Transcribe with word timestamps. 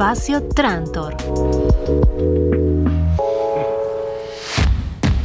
Espacio 0.00 0.42
Trantor. 0.44 1.14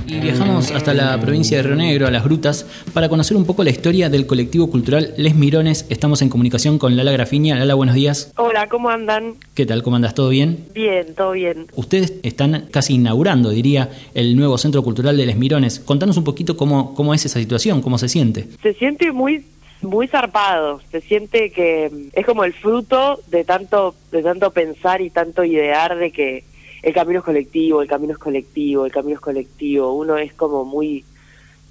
Y 0.06 0.20
viajamos 0.20 0.70
hasta 0.72 0.94
la 0.94 1.18
provincia 1.18 1.56
de 1.56 1.64
Río 1.64 1.78
Negro, 1.78 2.08
a 2.08 2.12
las 2.12 2.26
grutas, 2.26 2.66
para 2.94 3.08
conocer 3.08 3.38
un 3.38 3.46
poco 3.46 3.64
la 3.64 3.70
historia 3.70 4.10
del 4.10 4.28
colectivo 4.28 4.70
cultural 4.70 5.14
Les 5.16 5.34
Mirones. 5.34 5.86
Estamos 5.88 6.22
en 6.22 6.28
comunicación 6.28 6.78
con 6.78 6.98
Lala 6.98 7.14
Grafiña. 7.14 7.58
Lala, 7.58 7.74
buenos 7.74 7.96
días. 7.96 8.34
Hola, 8.36 8.68
¿cómo 8.68 8.90
andan? 8.90 9.36
¿Qué 9.54 9.66
tal? 9.66 9.82
¿Cómo 9.82 9.96
andas? 9.96 10.14
¿Todo 10.14 10.28
bien? 10.28 10.66
Bien, 10.74 11.16
todo 11.16 11.32
bien. 11.32 11.68
Ustedes 11.78 12.16
están 12.24 12.68
casi 12.70 12.96
inaugurando, 12.96 13.52
diría, 13.52 13.92
el 14.14 14.36
nuevo 14.36 14.58
Centro 14.58 14.84
Cultural 14.84 15.16
de 15.16 15.26
Les 15.26 15.38
Mirones. 15.38 15.80
Contanos 15.80 16.18
un 16.18 16.26
poquito 16.26 16.58
cómo, 16.58 16.94
cómo 16.96 17.14
es 17.14 17.24
esa 17.26 17.40
situación, 17.40 17.82
cómo 17.82 17.98
se 17.98 18.10
siente. 18.10 18.50
Se 18.62 18.74
siente 18.74 19.14
muy 19.14 19.46
muy 19.82 20.08
zarpado, 20.08 20.82
se 20.92 21.02
siente 21.02 21.52
que 21.52 21.92
es 22.14 22.26
como 22.26 22.44
el 22.44 22.54
fruto 22.54 23.20
de 23.28 23.44
tanto 23.44 23.96
de 24.12 24.24
tanto 24.24 24.52
pensar 24.52 25.02
y 25.02 25.10
tanto 25.10 25.44
idear 25.44 25.98
de 25.98 26.12
que 26.12 26.44
el 26.86 26.94
camino 26.94 27.20
es 27.20 27.26
colectivo, 27.26 27.82
el 27.82 27.88
camino 27.88 28.14
es 28.14 28.20
colectivo, 28.20 28.86
el 28.86 28.92
camino 28.92 29.16
es 29.16 29.22
colectivo. 29.22 29.92
Uno 29.94 30.18
es 30.18 30.34
como 30.34 30.66
muy, 30.66 31.04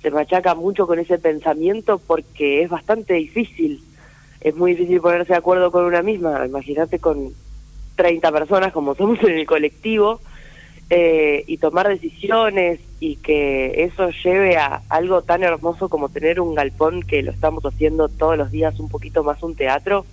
se 0.02 0.10
machaca 0.10 0.56
mucho 0.56 0.88
con 0.88 0.98
ese 0.98 1.18
pensamiento 1.18 1.98
porque 1.98 2.62
es 2.62 2.68
bastante 2.68 3.14
difícil. 3.14 3.80
Es 4.40 4.56
muy 4.56 4.72
difícil 4.72 5.00
ponerse 5.00 5.32
de 5.32 5.38
acuerdo 5.38 5.70
con 5.70 5.84
una 5.84 6.02
misma. 6.02 6.44
Imagínate 6.44 6.98
con 6.98 7.32
30 7.94 8.32
personas 8.32 8.72
como 8.72 8.96
somos 8.96 9.22
en 9.22 9.38
el 9.38 9.46
colectivo 9.46 10.20
eh, 10.90 11.44
y 11.46 11.56
tomar 11.58 11.88
decisiones 11.88 12.80
y 13.00 13.16
que 13.16 13.84
eso 13.84 14.10
lleve 14.22 14.56
a 14.56 14.82
algo 14.88 15.22
tan 15.22 15.42
hermoso 15.42 15.88
como 15.88 16.08
tener 16.08 16.40
un 16.40 16.54
galpón 16.54 17.02
que 17.02 17.22
lo 17.22 17.30
estamos 17.30 17.64
haciendo 17.64 18.08
todos 18.08 18.36
los 18.36 18.50
días 18.50 18.78
un 18.78 18.88
poquito 18.88 19.24
más 19.24 19.42
un 19.42 19.54
teatro. 19.54 20.04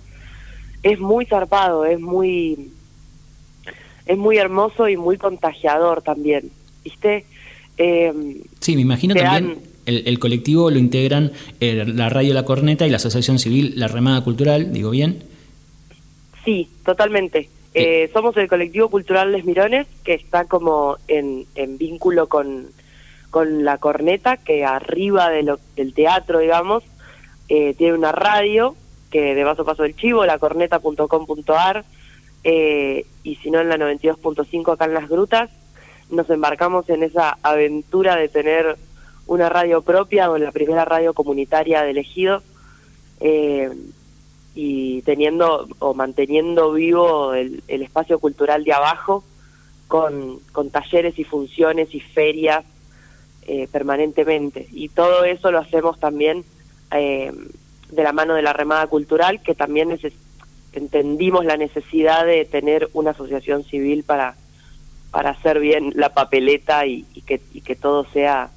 Es 0.82 0.98
muy 0.98 1.26
zarpado, 1.26 1.84
es 1.84 2.00
muy 2.00 2.72
es 4.06 4.18
muy 4.18 4.38
hermoso 4.38 4.88
y 4.88 4.96
muy 4.96 5.16
contagiador 5.16 6.02
también, 6.02 6.50
¿viste? 6.82 7.24
Eh, 7.76 8.42
sí, 8.60 8.74
me 8.74 8.82
imagino 8.82 9.14
también 9.14 9.72
el, 9.86 10.18
colectivo 10.18 10.70
lo 10.70 10.78
integran 10.78 11.32
eh, 11.60 11.84
la 11.86 12.08
Radio 12.08 12.34
La 12.34 12.44
Corneta 12.44 12.86
y 12.86 12.90
la 12.90 12.96
Asociación 12.96 13.38
Civil 13.38 13.74
La 13.76 13.88
Remada 13.88 14.22
Cultural, 14.22 14.72
digo 14.72 14.90
bien. 14.90 15.24
Sí, 16.44 16.68
totalmente. 16.84 17.48
Eh, 17.74 18.10
somos 18.12 18.36
el 18.36 18.48
colectivo 18.48 18.88
cultural 18.88 19.32
Les 19.32 19.44
Mirones, 19.44 19.86
que 20.04 20.14
está 20.14 20.44
como 20.44 20.98
en, 21.08 21.46
vínculo 21.78 22.28
con, 22.28 22.68
con 23.30 23.64
La 23.64 23.78
Corneta, 23.78 24.36
que 24.36 24.64
arriba 24.64 25.30
de 25.30 25.42
lo, 25.42 25.58
del 25.76 25.94
teatro, 25.94 26.40
digamos, 26.40 26.84
eh, 27.48 27.74
tiene 27.74 27.94
una 27.94 28.12
radio, 28.12 28.76
que 29.10 29.34
de 29.34 29.44
paso 29.44 29.64
paso 29.64 29.84
del 29.84 29.96
chivo, 29.96 30.24
lacorneta.com.ar, 30.26 31.84
eh, 32.44 33.06
y 33.22 33.36
si 33.36 33.50
no 33.50 33.60
en 33.60 33.68
la 33.68 33.76
92.5 33.76 34.72
acá 34.72 34.84
en 34.84 34.94
Las 34.94 35.08
Grutas, 35.08 35.50
nos 36.10 36.28
embarcamos 36.28 36.88
en 36.90 37.02
esa 37.02 37.38
aventura 37.42 38.16
de 38.16 38.28
tener 38.28 38.76
una 39.26 39.48
radio 39.48 39.82
propia 39.82 40.30
o 40.30 40.36
la 40.36 40.52
primera 40.52 40.84
radio 40.84 41.14
comunitaria 41.14 41.82
de 41.82 41.92
Ejido 41.92 42.42
eh, 43.20 43.70
y 44.54 45.02
teniendo 45.02 45.68
o 45.78 45.94
manteniendo 45.94 46.72
vivo 46.72 47.34
el, 47.34 47.62
espacio 47.68 48.18
cultural 48.18 48.64
de 48.64 48.72
abajo 48.72 49.24
con, 49.88 50.40
con 50.52 50.70
talleres 50.70 51.18
y 51.18 51.24
funciones 51.24 51.94
y 51.94 52.00
ferias 52.00 52.64
eh, 53.46 53.68
permanentemente. 53.72 54.68
Y 54.72 54.88
todo 54.88 55.24
eso 55.24 55.50
lo 55.50 55.58
hacemos 55.58 55.98
también 55.98 56.44
eh, 56.92 57.32
de 57.90 58.02
la 58.02 58.12
mano 58.12 58.34
de 58.34 58.42
la 58.42 58.52
remada 58.52 58.86
cultural 58.86 59.42
que 59.42 59.54
también 59.54 59.98
entendimos 60.72 61.44
la 61.44 61.56
necesidad 61.56 62.26
de 62.26 62.44
tener 62.44 62.88
una 62.92 63.10
asociación 63.10 63.64
civil 63.64 64.04
para, 64.04 64.36
para 65.10 65.30
hacer 65.30 65.60
bien 65.60 65.92
la 65.94 66.14
papeleta 66.14 66.86
y, 66.86 67.04
que, 67.26 67.40
y 67.52 67.60
que 67.60 67.76
todo 67.76 68.06
sea, 68.12 68.50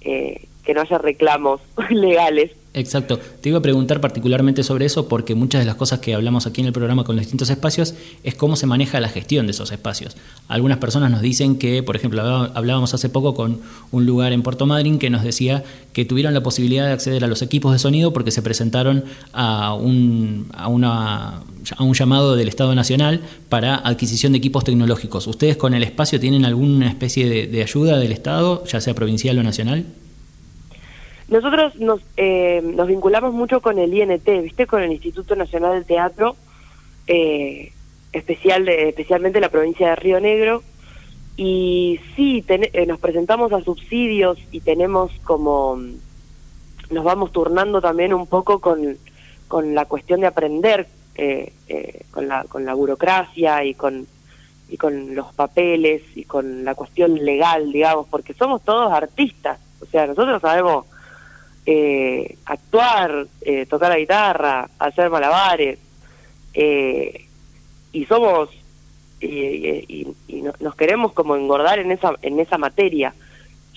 eh, 0.00 0.46
que 0.64 0.74
no 0.74 0.82
haya 0.82 0.98
reclamos 0.98 1.60
legales 1.90 2.52
Exacto. 2.72 3.18
Te 3.40 3.48
iba 3.48 3.58
a 3.58 3.62
preguntar 3.62 4.00
particularmente 4.00 4.62
sobre 4.62 4.86
eso 4.86 5.08
porque 5.08 5.34
muchas 5.34 5.60
de 5.60 5.64
las 5.64 5.74
cosas 5.74 5.98
que 5.98 6.14
hablamos 6.14 6.46
aquí 6.46 6.60
en 6.60 6.68
el 6.68 6.72
programa 6.72 7.02
con 7.02 7.16
los 7.16 7.24
distintos 7.24 7.50
espacios 7.50 7.94
es 8.22 8.36
cómo 8.36 8.54
se 8.54 8.66
maneja 8.66 9.00
la 9.00 9.08
gestión 9.08 9.46
de 9.46 9.52
esos 9.52 9.72
espacios. 9.72 10.16
Algunas 10.46 10.78
personas 10.78 11.10
nos 11.10 11.20
dicen 11.20 11.58
que, 11.58 11.82
por 11.82 11.96
ejemplo, 11.96 12.22
hablábamos 12.22 12.94
hace 12.94 13.08
poco 13.08 13.34
con 13.34 13.60
un 13.90 14.06
lugar 14.06 14.32
en 14.32 14.42
Puerto 14.42 14.66
Madryn 14.66 15.00
que 15.00 15.10
nos 15.10 15.24
decía 15.24 15.64
que 15.92 16.04
tuvieron 16.04 16.32
la 16.32 16.44
posibilidad 16.44 16.86
de 16.86 16.92
acceder 16.92 17.24
a 17.24 17.26
los 17.26 17.42
equipos 17.42 17.72
de 17.72 17.80
sonido 17.80 18.12
porque 18.12 18.30
se 18.30 18.40
presentaron 18.40 19.04
a 19.32 19.74
un, 19.74 20.46
a 20.52 20.68
una, 20.68 21.42
a 21.76 21.82
un 21.82 21.94
llamado 21.94 22.36
del 22.36 22.46
Estado 22.46 22.76
Nacional 22.76 23.22
para 23.48 23.74
adquisición 23.74 24.30
de 24.30 24.38
equipos 24.38 24.62
tecnológicos. 24.62 25.26
¿Ustedes 25.26 25.56
con 25.56 25.74
el 25.74 25.82
espacio 25.82 26.20
tienen 26.20 26.44
alguna 26.44 26.88
especie 26.88 27.48
de 27.48 27.62
ayuda 27.64 27.98
del 27.98 28.12
Estado, 28.12 28.64
ya 28.66 28.80
sea 28.80 28.94
provincial 28.94 29.36
o 29.40 29.42
nacional? 29.42 29.86
Nosotros 31.30 31.76
nos, 31.76 32.00
eh, 32.16 32.60
nos 32.60 32.88
vinculamos 32.88 33.32
mucho 33.32 33.60
con 33.60 33.78
el 33.78 33.94
INT, 33.94 34.28
¿viste? 34.42 34.66
Con 34.66 34.82
el 34.82 34.90
Instituto 34.90 35.36
Nacional 35.36 35.74
del 35.74 35.84
Teatro, 35.84 36.34
eh, 37.06 37.72
especial 38.12 38.64
de, 38.64 38.88
especialmente 38.88 39.40
la 39.40 39.48
provincia 39.48 39.90
de 39.90 39.96
Río 39.96 40.18
Negro. 40.18 40.64
Y 41.36 42.00
sí, 42.16 42.44
eh, 42.48 42.84
nos 42.84 42.98
presentamos 42.98 43.52
a 43.52 43.62
subsidios 43.62 44.38
y 44.50 44.60
tenemos 44.60 45.12
como. 45.22 45.80
Nos 46.90 47.04
vamos 47.04 47.30
turnando 47.30 47.80
también 47.80 48.12
un 48.12 48.26
poco 48.26 48.58
con, 48.58 48.98
con 49.46 49.72
la 49.76 49.84
cuestión 49.84 50.20
de 50.20 50.26
aprender, 50.26 50.88
con, 52.10 52.26
la, 52.26 52.42
con 52.44 52.64
la 52.64 52.74
burocracia 52.74 53.64
y 53.64 53.74
con, 53.74 54.08
y 54.68 54.76
con 54.76 55.14
los 55.14 55.32
papeles 55.34 56.02
y 56.16 56.24
con 56.24 56.64
la 56.64 56.74
cuestión 56.74 57.14
legal, 57.14 57.70
digamos, 57.70 58.08
porque 58.08 58.34
somos 58.34 58.62
todos 58.62 58.90
artistas. 58.90 59.60
O 59.80 59.86
sea, 59.86 60.08
nosotros 60.08 60.42
sabemos 60.42 60.86
eh, 61.72 62.36
actuar, 62.46 63.28
eh, 63.42 63.64
tocar 63.66 63.90
la 63.90 63.98
guitarra, 63.98 64.68
hacer 64.76 65.08
malabares, 65.08 65.78
eh, 66.52 67.26
y 67.92 68.04
somos 68.06 68.50
y, 69.20 70.08
nos 70.58 70.74
queremos 70.74 71.12
como 71.12 71.36
engordar 71.36 71.78
en 71.78 71.92
esa 71.92 72.14
en 72.22 72.40
esa 72.40 72.58
materia. 72.58 73.14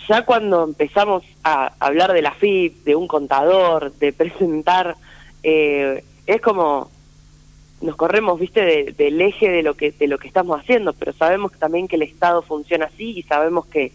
Ya 0.10 0.26
cuando 0.26 0.64
empezamos 0.64 1.22
a 1.44 1.74
hablar 1.80 2.14
de 2.14 2.24
la 2.24 2.32
FIP, 2.32 2.84
de 2.84 2.96
un 2.96 3.08
contador, 3.08 3.94
de 3.94 4.12
presentar, 4.12 4.96
es 5.44 6.42
como 6.42 6.90
nos 7.82 7.96
corremos, 7.96 8.40
viste, 8.40 8.92
del 8.98 9.22
eje 9.22 9.52
de 9.52 9.62
lo 9.62 9.76
que 9.76 9.92
de 9.92 10.08
lo 10.08 10.18
que 10.18 10.30
estamos 10.30 10.60
haciendo, 10.60 10.94
pero 10.94 11.14
sabemos 11.14 11.52
también 11.60 11.88
que 11.88 11.98
el 11.98 12.02
Estado 12.02 12.42
funciona 12.42 12.86
así 12.86 13.20
y 13.20 13.22
sabemos 13.22 13.68
que 13.68 13.92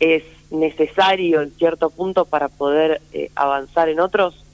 es 0.00 0.24
necesario 0.50 1.40
en 1.40 1.50
cierto 1.52 1.90
punto 1.90 2.24
para 2.24 2.48
poder 2.48 3.00
eh, 3.12 3.30
avanzar 3.34 3.88
en 3.88 4.00
otros, 4.00 4.44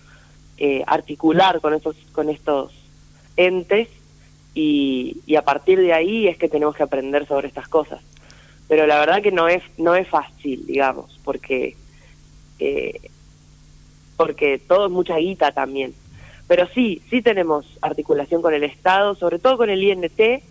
eh, 0.59 0.82
articular 0.87 1.60
con 1.60 1.75
estos, 1.75 1.97
con 2.12 2.28
estos 2.28 2.72
entes 3.37 3.88
y, 4.54 5.19
y, 5.27 5.37
a 5.37 5.43
partir 5.43 5.78
de 5.81 5.93
ahí 5.93 6.27
es 6.27 6.37
que 6.37 6.48
tenemos 6.48 6.75
que 6.75 6.82
aprender 6.82 7.27
sobre 7.27 7.48
estas 7.48 7.69
cosas. 7.69 8.00
Pero 8.69 8.87
la 8.87 8.98
verdad 8.98 9.22
que 9.22 9.32
no 9.32 9.48
es, 9.48 9.62
no 9.78 9.94
es 9.94 10.06
fácil, 10.09 10.66
digamos, 10.66 11.19
porque, 11.25 11.77
eh, 12.59 13.00
porque 14.16 14.59
todo 14.59 14.87
es 14.87 14.93
mucha 14.93 15.16
guita 15.16 15.53
también. 15.53 15.94
Pero 16.47 16.66
sí, 16.75 17.03
sí 17.09 17.22
tenemos 17.22 17.66
articulación 17.81 18.43
con 18.43 18.54
el 18.54 18.65
Estado, 18.65 19.15
sobre 19.15 19.38
todo 19.38 19.56
con 19.56 19.71
el 19.71 19.82
INT, 19.82 20.43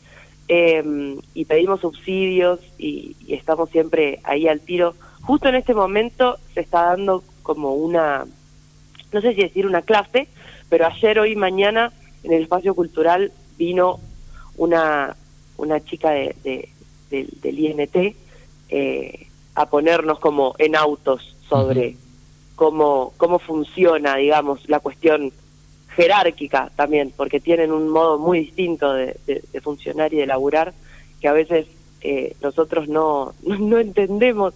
eh, 0.48 1.18
y 1.34 1.46
pedimos 1.46 1.82
subsidios 1.82 2.60
y, 2.78 3.16
estamos 3.28 3.70
siempre 3.70 4.20
ahí 4.24 4.48
al 4.48 4.62
tiro. 4.62 4.96
Justo 5.22 5.50
en 5.50 5.56
este 5.56 5.74
momento 5.74 6.38
se 6.54 6.62
está 6.62 6.84
dando 6.84 7.24
como 7.44 7.74
una, 7.74 8.26
no 9.12 9.22
sé 9.22 9.34
si 9.34 9.42
decir 9.42 9.66
una 9.66 9.82
clase, 9.82 10.28
pero 10.70 10.86
ayer, 10.86 11.20
hoy, 11.20 11.36
mañana 11.36 11.92
en 12.24 12.34
el 12.34 12.44
espacio 12.44 12.76
cultural 12.76 13.32
vino 13.58 14.00
una, 14.56 15.16
una 15.58 15.80
chica 15.82 16.12
de, 16.12 16.70
del 17.10 17.60
INT 17.60 18.16
eh, 18.70 19.28
a 19.56 19.66
ponernos 19.66 20.20
como 20.20 20.56
en 20.58 20.76
autos 20.76 21.36
sobre 21.50 21.96
cómo, 22.56 23.14
cómo 23.18 23.40
funciona, 23.40 24.16
digamos, 24.18 24.68
la 24.68 24.80
cuestión 24.80 25.32
jerárquica 25.98 26.70
también, 26.76 27.12
porque 27.18 27.40
tienen 27.40 27.72
un 27.72 27.90
modo 27.90 28.20
muy 28.20 28.42
distinto 28.42 28.94
de, 28.94 29.16
funcionar 29.64 30.14
y 30.14 30.18
de 30.18 30.28
laburar 30.28 30.74
que 31.20 31.28
a 31.28 31.34
veces 31.34 31.66
eh, 32.02 32.36
nosotros 32.42 32.88
no, 32.88 33.34
no 33.44 33.80
entendemos 33.80 34.54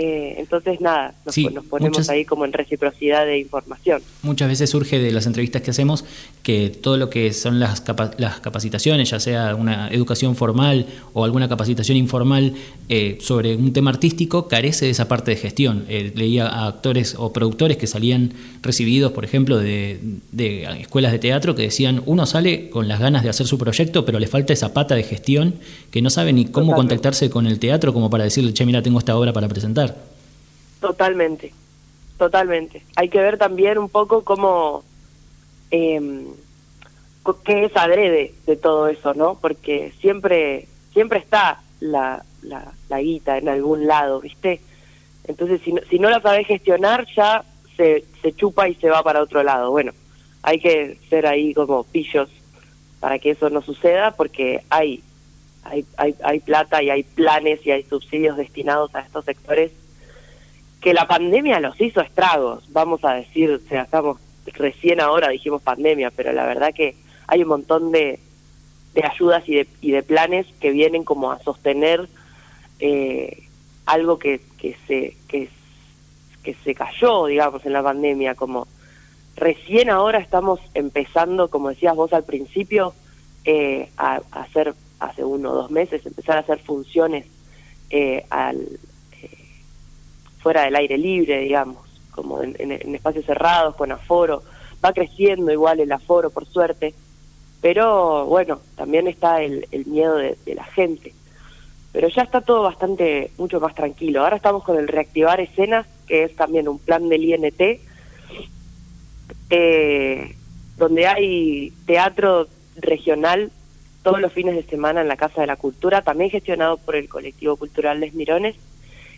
Eh, 0.00 0.36
entonces, 0.38 0.80
nada, 0.80 1.12
nos, 1.26 1.64
ponemos 1.64 2.08
ahí 2.08 2.24
como 2.24 2.44
en 2.44 2.52
reciprocidad 2.52 3.26
de 3.26 3.40
información. 3.40 4.00
Muchas 4.22 4.48
veces 4.48 4.70
surge 4.70 5.00
de 5.00 5.10
las 5.10 5.26
entrevistas 5.26 5.60
que 5.62 5.72
hacemos 5.72 6.04
que 6.44 6.70
todo 6.70 6.96
lo 6.96 7.10
que 7.10 7.32
son 7.32 7.58
las, 7.58 7.82
las 8.16 8.38
capacitaciones, 8.38 9.10
ya 9.10 9.18
sea 9.18 9.56
una 9.56 9.88
educación 9.88 10.36
formal 10.36 10.86
o 11.14 11.24
alguna 11.24 11.48
capacitación 11.48 11.98
informal 11.98 12.54
eh, 12.88 13.18
sobre 13.20 13.56
un 13.56 13.72
tema 13.72 13.90
artístico, 13.90 14.46
carece 14.46 14.84
de 14.84 14.92
esa 14.92 15.08
parte 15.08 15.32
de 15.32 15.36
gestión. 15.36 15.84
Eh, 15.88 16.12
leía 16.14 16.46
a 16.46 16.68
actores 16.68 17.16
o 17.18 17.32
productores 17.32 17.76
que 17.76 17.88
salían 17.88 18.34
recibidos, 18.62 19.10
por 19.10 19.24
ejemplo, 19.24 19.58
de, 19.58 19.98
de 20.30 20.62
escuelas 20.80 21.10
de 21.10 21.18
teatro 21.18 21.56
que 21.56 21.62
decían, 21.62 22.04
uno 22.06 22.24
sale 22.24 22.70
con 22.70 22.86
las 22.86 23.00
ganas 23.00 23.24
de 23.24 23.30
hacer 23.30 23.48
su 23.48 23.58
proyecto, 23.58 24.04
pero 24.04 24.20
le 24.20 24.28
falta 24.28 24.52
esa 24.52 24.72
pata 24.72 24.94
de 24.94 25.02
gestión 25.02 25.56
que 25.90 26.02
no 26.02 26.10
sabe 26.10 26.32
ni 26.32 26.44
cómo 26.44 26.76
contactarse 26.76 27.30
con 27.30 27.48
el 27.48 27.58
teatro 27.58 27.92
como 27.92 28.10
para 28.10 28.22
decirle, 28.22 28.52
che, 28.52 28.64
mira, 28.64 28.80
tengo 28.80 29.00
esta 29.00 29.16
obra 29.16 29.32
para 29.32 29.48
presentar. 29.48 29.87
Totalmente, 30.80 31.52
totalmente. 32.16 32.84
Hay 32.96 33.08
que 33.08 33.20
ver 33.20 33.38
también 33.38 33.78
un 33.78 33.88
poco 33.88 34.22
cómo, 34.22 34.84
eh, 35.70 36.26
qué 37.44 37.64
es 37.64 37.76
adrede 37.76 38.34
de 38.46 38.56
todo 38.56 38.88
eso, 38.88 39.14
¿no? 39.14 39.38
Porque 39.40 39.92
siempre, 40.00 40.68
siempre 40.92 41.18
está 41.18 41.60
la, 41.80 42.24
la, 42.42 42.72
la 42.88 43.00
guita 43.00 43.38
en 43.38 43.48
algún 43.48 43.86
lado, 43.86 44.20
¿viste? 44.20 44.60
Entonces, 45.24 45.60
si 45.62 45.72
no, 45.72 45.82
si 45.90 45.98
no 45.98 46.10
la 46.10 46.20
sabes 46.20 46.46
gestionar, 46.46 47.06
ya 47.14 47.44
se, 47.76 48.04
se 48.22 48.32
chupa 48.34 48.68
y 48.68 48.74
se 48.76 48.88
va 48.88 49.02
para 49.02 49.22
otro 49.22 49.42
lado. 49.42 49.70
Bueno, 49.70 49.92
hay 50.42 50.58
que 50.58 50.98
ser 51.10 51.26
ahí 51.26 51.52
como 51.54 51.84
pillos 51.84 52.28
para 53.00 53.18
que 53.18 53.30
eso 53.30 53.50
no 53.50 53.62
suceda, 53.62 54.12
porque 54.12 54.62
hay, 54.70 55.02
hay, 55.64 55.84
hay, 55.96 56.14
hay 56.22 56.40
plata 56.40 56.82
y 56.82 56.90
hay 56.90 57.02
planes 57.02 57.66
y 57.66 57.70
hay 57.70 57.82
subsidios 57.84 58.36
destinados 58.36 58.94
a 58.94 59.00
estos 59.00 59.24
sectores 59.24 59.72
que 60.80 60.94
la 60.94 61.06
pandemia 61.06 61.60
los 61.60 61.80
hizo 61.80 62.00
estragos, 62.00 62.64
vamos 62.72 63.04
a 63.04 63.14
decir, 63.14 63.50
o 63.50 63.68
sea, 63.68 63.82
estamos 63.82 64.18
recién 64.54 65.00
ahora 65.00 65.28
dijimos 65.28 65.62
pandemia, 65.62 66.10
pero 66.10 66.32
la 66.32 66.46
verdad 66.46 66.72
que 66.74 66.96
hay 67.26 67.42
un 67.42 67.48
montón 67.48 67.92
de, 67.92 68.20
de 68.94 69.04
ayudas 69.04 69.48
y 69.48 69.56
de, 69.56 69.68
y 69.80 69.90
de 69.90 70.02
planes 70.02 70.46
que 70.60 70.70
vienen 70.70 71.04
como 71.04 71.32
a 71.32 71.40
sostener 71.40 72.08
eh, 72.80 73.44
algo 73.86 74.18
que, 74.18 74.40
que 74.58 74.76
se 74.86 75.16
que, 75.28 75.48
se 76.64 76.74
cayó, 76.74 77.26
digamos, 77.26 77.66
en 77.66 77.74
la 77.74 77.82
pandemia, 77.82 78.34
como 78.34 78.66
recién 79.36 79.90
ahora 79.90 80.18
estamos 80.18 80.60
empezando, 80.72 81.50
como 81.50 81.68
decías 81.68 81.94
vos 81.94 82.14
al 82.14 82.24
principio, 82.24 82.94
eh, 83.44 83.90
a, 83.98 84.22
hacer, 84.32 84.74
hace 85.00 85.24
uno 85.24 85.50
o 85.50 85.54
dos 85.54 85.70
meses, 85.70 86.04
empezar 86.04 86.36
a 86.36 86.40
hacer 86.40 86.58
funciones 86.60 87.26
eh, 87.90 88.24
al, 88.30 88.78
fuera 90.38 90.62
del 90.62 90.76
aire 90.76 90.98
libre, 90.98 91.40
digamos, 91.40 91.78
como 92.10 92.42
en, 92.42 92.72
espacios 92.94 93.24
cerrados, 93.24 93.76
con 93.76 93.92
aforo. 93.92 94.42
Va 94.84 94.92
creciendo 94.92 95.52
igual 95.52 95.80
el 95.80 95.92
aforo, 95.92 96.30
por 96.30 96.46
suerte, 96.46 96.94
pero 97.60 98.26
bueno, 98.26 98.60
también 98.76 99.08
está 99.08 99.42
el, 99.42 99.66
miedo 99.86 100.16
de, 100.16 100.36
la 100.54 100.64
gente. 100.64 101.12
Pero 101.92 102.08
ya 102.08 102.22
está 102.22 102.40
todo 102.40 102.62
bastante, 102.62 103.32
mucho 103.38 103.60
más 103.60 103.74
tranquilo. 103.74 104.22
Ahora 104.22 104.36
estamos 104.36 104.62
con 104.62 104.78
el 104.78 104.88
reactivar 104.88 105.40
escenas, 105.40 105.86
que 106.06 106.24
es 106.24 106.36
también 106.36 106.68
un 106.68 106.78
plan 106.78 107.08
del 107.08 107.24
INT, 107.24 107.80
eh, 109.50 110.36
donde 110.76 111.06
hay 111.06 111.72
teatro 111.86 112.46
regional 112.76 113.50
todos 114.02 114.20
los 114.20 114.32
fines 114.32 114.54
de 114.54 114.62
semana 114.62 115.00
en 115.00 115.08
la 115.08 115.16
Casa 115.16 115.40
de 115.40 115.46
la 115.46 115.56
Cultura, 115.56 116.02
también 116.02 116.30
gestionado 116.30 116.76
por 116.76 116.96
el 116.96 117.08
colectivo 117.08 117.56
cultural 117.56 118.00
Les 118.00 118.14
Mirones, 118.14 118.56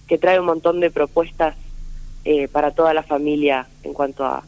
que 0.06 0.18
trae 0.18 0.40
un 0.40 0.46
montón 0.46 0.80
de 0.80 0.90
propuestas 0.90 1.56
eh, 2.24 2.48
para 2.48 2.72
toda 2.72 2.92
la 2.94 3.02
familia 3.02 3.68
en 3.82 3.94
cuanto 3.94 4.24
a, 4.24 4.44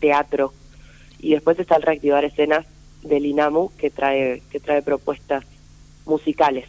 teatro. 0.00 0.52
Y 1.18 1.30
después 1.30 1.58
está 1.58 1.76
el 1.76 1.82
reactivar 1.82 2.22
escenas 2.22 2.66
del 3.02 3.24
INAMU, 3.24 3.70
que 3.78 3.88
trae, 3.88 4.42
que 4.50 4.60
trae 4.60 4.82
propuestas 4.82 5.44
musicales. 6.04 6.68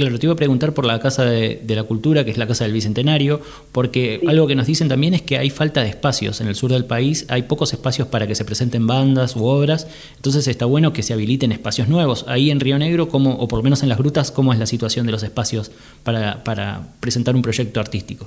Claro, 0.00 0.18
te 0.18 0.24
iba 0.24 0.32
a 0.32 0.36
preguntar 0.36 0.72
por 0.72 0.86
la 0.86 0.98
Casa 0.98 1.26
de, 1.26 1.60
la 1.62 1.82
Cultura, 1.82 2.24
que 2.24 2.30
es 2.30 2.38
la 2.38 2.46
Casa 2.46 2.64
del 2.64 2.72
Bicentenario, 2.72 3.42
porque 3.70 4.22
algo 4.26 4.46
que 4.46 4.54
nos 4.54 4.66
dicen 4.66 4.88
también 4.88 5.12
es 5.12 5.20
que 5.20 5.36
hay 5.36 5.50
falta 5.50 5.82
de 5.82 5.90
espacios. 5.90 6.40
En 6.40 6.48
el 6.48 6.54
sur 6.54 6.72
del 6.72 6.86
país 6.86 7.26
hay 7.28 7.42
pocos 7.42 7.74
espacios 7.74 8.08
para 8.08 8.26
que 8.26 8.34
se 8.34 8.46
presenten 8.46 8.86
bandas 8.86 9.36
u 9.36 9.44
obras, 9.44 9.86
entonces 10.16 10.48
está 10.48 10.64
bueno 10.64 10.94
que 10.94 11.02
se 11.02 11.12
habiliten 11.12 11.52
espacios 11.52 11.88
nuevos. 11.88 12.24
Ahí 12.28 12.50
en 12.50 12.60
Río 12.60 12.78
Negro, 12.78 13.10
¿cómo, 13.10 13.34
o 13.34 13.46
por 13.46 13.58
lo 13.58 13.62
menos 13.62 13.82
en 13.82 13.90
las 13.90 13.98
grutas, 13.98 14.30
¿cómo 14.30 14.54
es 14.54 14.58
la 14.58 14.64
situación 14.64 15.04
de 15.04 15.12
los 15.12 15.22
espacios 15.22 15.70
para, 16.02 16.44
para 16.44 16.80
presentar 17.00 17.36
un 17.36 17.42
proyecto 17.42 17.78
artístico? 17.78 18.26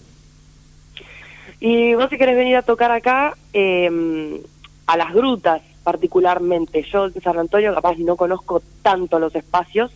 Y 1.59 1.95
vos 1.95 2.07
si 2.11 2.19
querés 2.19 2.37
venir 2.37 2.55
a 2.55 2.61
tocar 2.61 2.91
acá, 2.91 3.35
em, 3.51 4.37
a 4.85 4.95
las 4.95 5.11
grutas 5.11 5.63
particularmente, 5.83 6.83
yo 6.83 7.07
en 7.07 7.19
San 7.19 7.39
Antonio 7.39 7.73
capaz 7.73 7.97
no 7.97 8.15
conozco 8.15 8.61
tanto 8.83 9.17
los 9.17 9.33
espacios, 9.33 9.91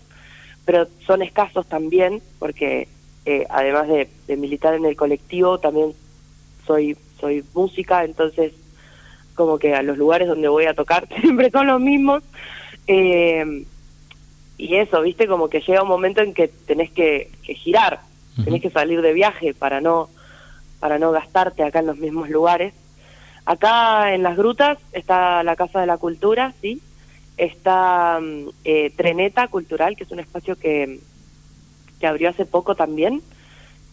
pero 0.67 0.85
son 1.05 1.21
escasos 1.21 1.65
también, 1.65 2.21
porque 2.39 2.89
eh, 3.25 3.47
además 3.49 3.87
de, 3.87 4.09
militar 4.35 4.73
en 4.73 4.85
el 4.85 4.97
colectivo, 4.97 5.59
también 5.59 5.93
soy, 6.65 6.97
soy 7.21 7.41
música, 7.53 8.03
entonces 8.03 8.51
como 9.33 9.59
que 9.59 9.73
a 9.73 9.81
los 9.81 9.97
lugares 9.97 10.27
donde 10.27 10.49
voy 10.49 10.65
a 10.65 10.73
tocar 10.73 11.07
siempre 11.21 11.49
son 11.51 11.67
los 11.67 11.79
mismos. 11.79 12.21
Eh, 12.85 13.65
y 14.57 14.75
eso, 14.75 15.01
viste, 15.01 15.25
como 15.25 15.47
que 15.49 15.61
llega 15.61 15.83
un 15.83 15.87
momento 15.87 16.21
en 16.21 16.33
que 16.33 16.49
tenés 16.49 16.91
que, 16.91 17.31
girar, 17.43 18.01
tenés 18.43 18.61
que 18.61 18.69
salir 18.69 19.01
de 19.01 19.13
viaje 19.13 19.53
para 19.53 19.79
no, 19.79 20.09
para 20.81 20.99
no 20.99 21.13
gastarte 21.13 21.63
acá 21.63 21.79
en 21.79 21.87
los 21.87 21.97
mismos 21.97 22.29
lugares. 22.29 22.73
Acá 23.45 24.13
en 24.13 24.21
las 24.21 24.35
grutas 24.35 24.79
está 24.91 25.43
la 25.43 25.55
Casa 25.55 25.79
de 25.79 25.87
la 25.87 25.97
Cultura, 25.97 26.53
sí, 26.59 26.81
Está 27.37 28.19
mm, 28.19 28.49
eh, 28.65 28.91
Treneta 28.95 29.47
Cultural, 29.47 29.95
que 29.95 30.03
es 30.03 30.11
un 30.11 30.19
espacio 30.19 30.57
que, 30.57 30.99
que 31.99 32.07
abrió 32.07 32.29
hace 32.29 32.45
poco 32.45 32.75
también. 32.75 33.21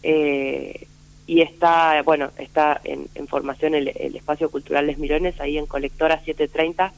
Eh, 0.03 0.87
y 1.27 1.41
está, 1.41 2.01
bueno, 2.03 2.29
está 2.37 2.79
en, 2.83 3.27
formación 3.27 3.73
el, 3.73 3.87
espacio 3.87 4.51
cultural 4.51 4.85
Les 4.85 4.99
Mirones, 4.99 5.39
ahí 5.41 5.57
en 5.57 5.65
Colectora 5.65 6.19
730, 6.19 6.93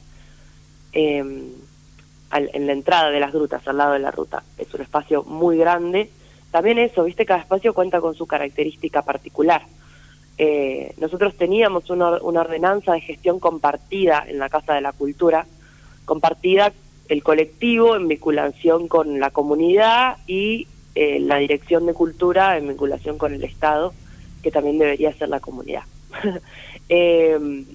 em, 0.92 1.52
en 2.30 2.66
la 2.66 2.72
entrada 2.72 3.10
de 3.10 3.20
las 3.20 3.32
grutas, 3.32 3.66
al 3.66 3.78
lado 3.78 3.94
de 3.94 4.00
la 4.00 4.10
ruta. 4.10 4.42
Es 4.58 4.72
un 4.74 4.82
espacio 4.82 5.24
muy 5.24 5.56
grande. 5.56 6.10
También 6.50 6.78
eso, 6.78 7.04
viste, 7.04 7.24
cada 7.24 7.40
espacio 7.40 7.72
cuenta 7.72 8.02
con 8.02 8.14
su 8.14 8.26
característica 8.26 9.00
particular. 9.00 9.62
Eh, 10.36 10.94
nosotros 10.98 11.34
teníamos 11.36 11.88
una, 11.88 12.18
una 12.22 12.42
ordenanza 12.42 12.92
de 12.92 13.00
gestión 13.00 13.40
compartida 13.40 14.24
en 14.28 14.38
la 14.38 14.50
Casa 14.50 14.74
de 14.74 14.82
la 14.82 14.92
Cultura, 14.92 15.46
compartida 16.08 16.72
el 17.08 17.22
colectivo 17.22 17.94
en 17.94 18.08
vinculación 18.08 18.88
con 18.88 19.20
la 19.20 19.30
comunidad 19.30 20.16
y 20.26 20.66
eh, 20.94 21.20
la 21.20 21.36
dirección 21.36 21.86
de 21.86 21.94
cultura 21.94 22.56
en 22.56 22.66
vinculación 22.68 23.18
con 23.18 23.32
el 23.32 23.44
Estado, 23.44 23.94
que 24.42 24.50
también 24.50 24.78
debería 24.78 25.12
ser 25.12 25.28
la 25.28 25.40
comunidad. 25.40 25.82
Em, 26.90 27.66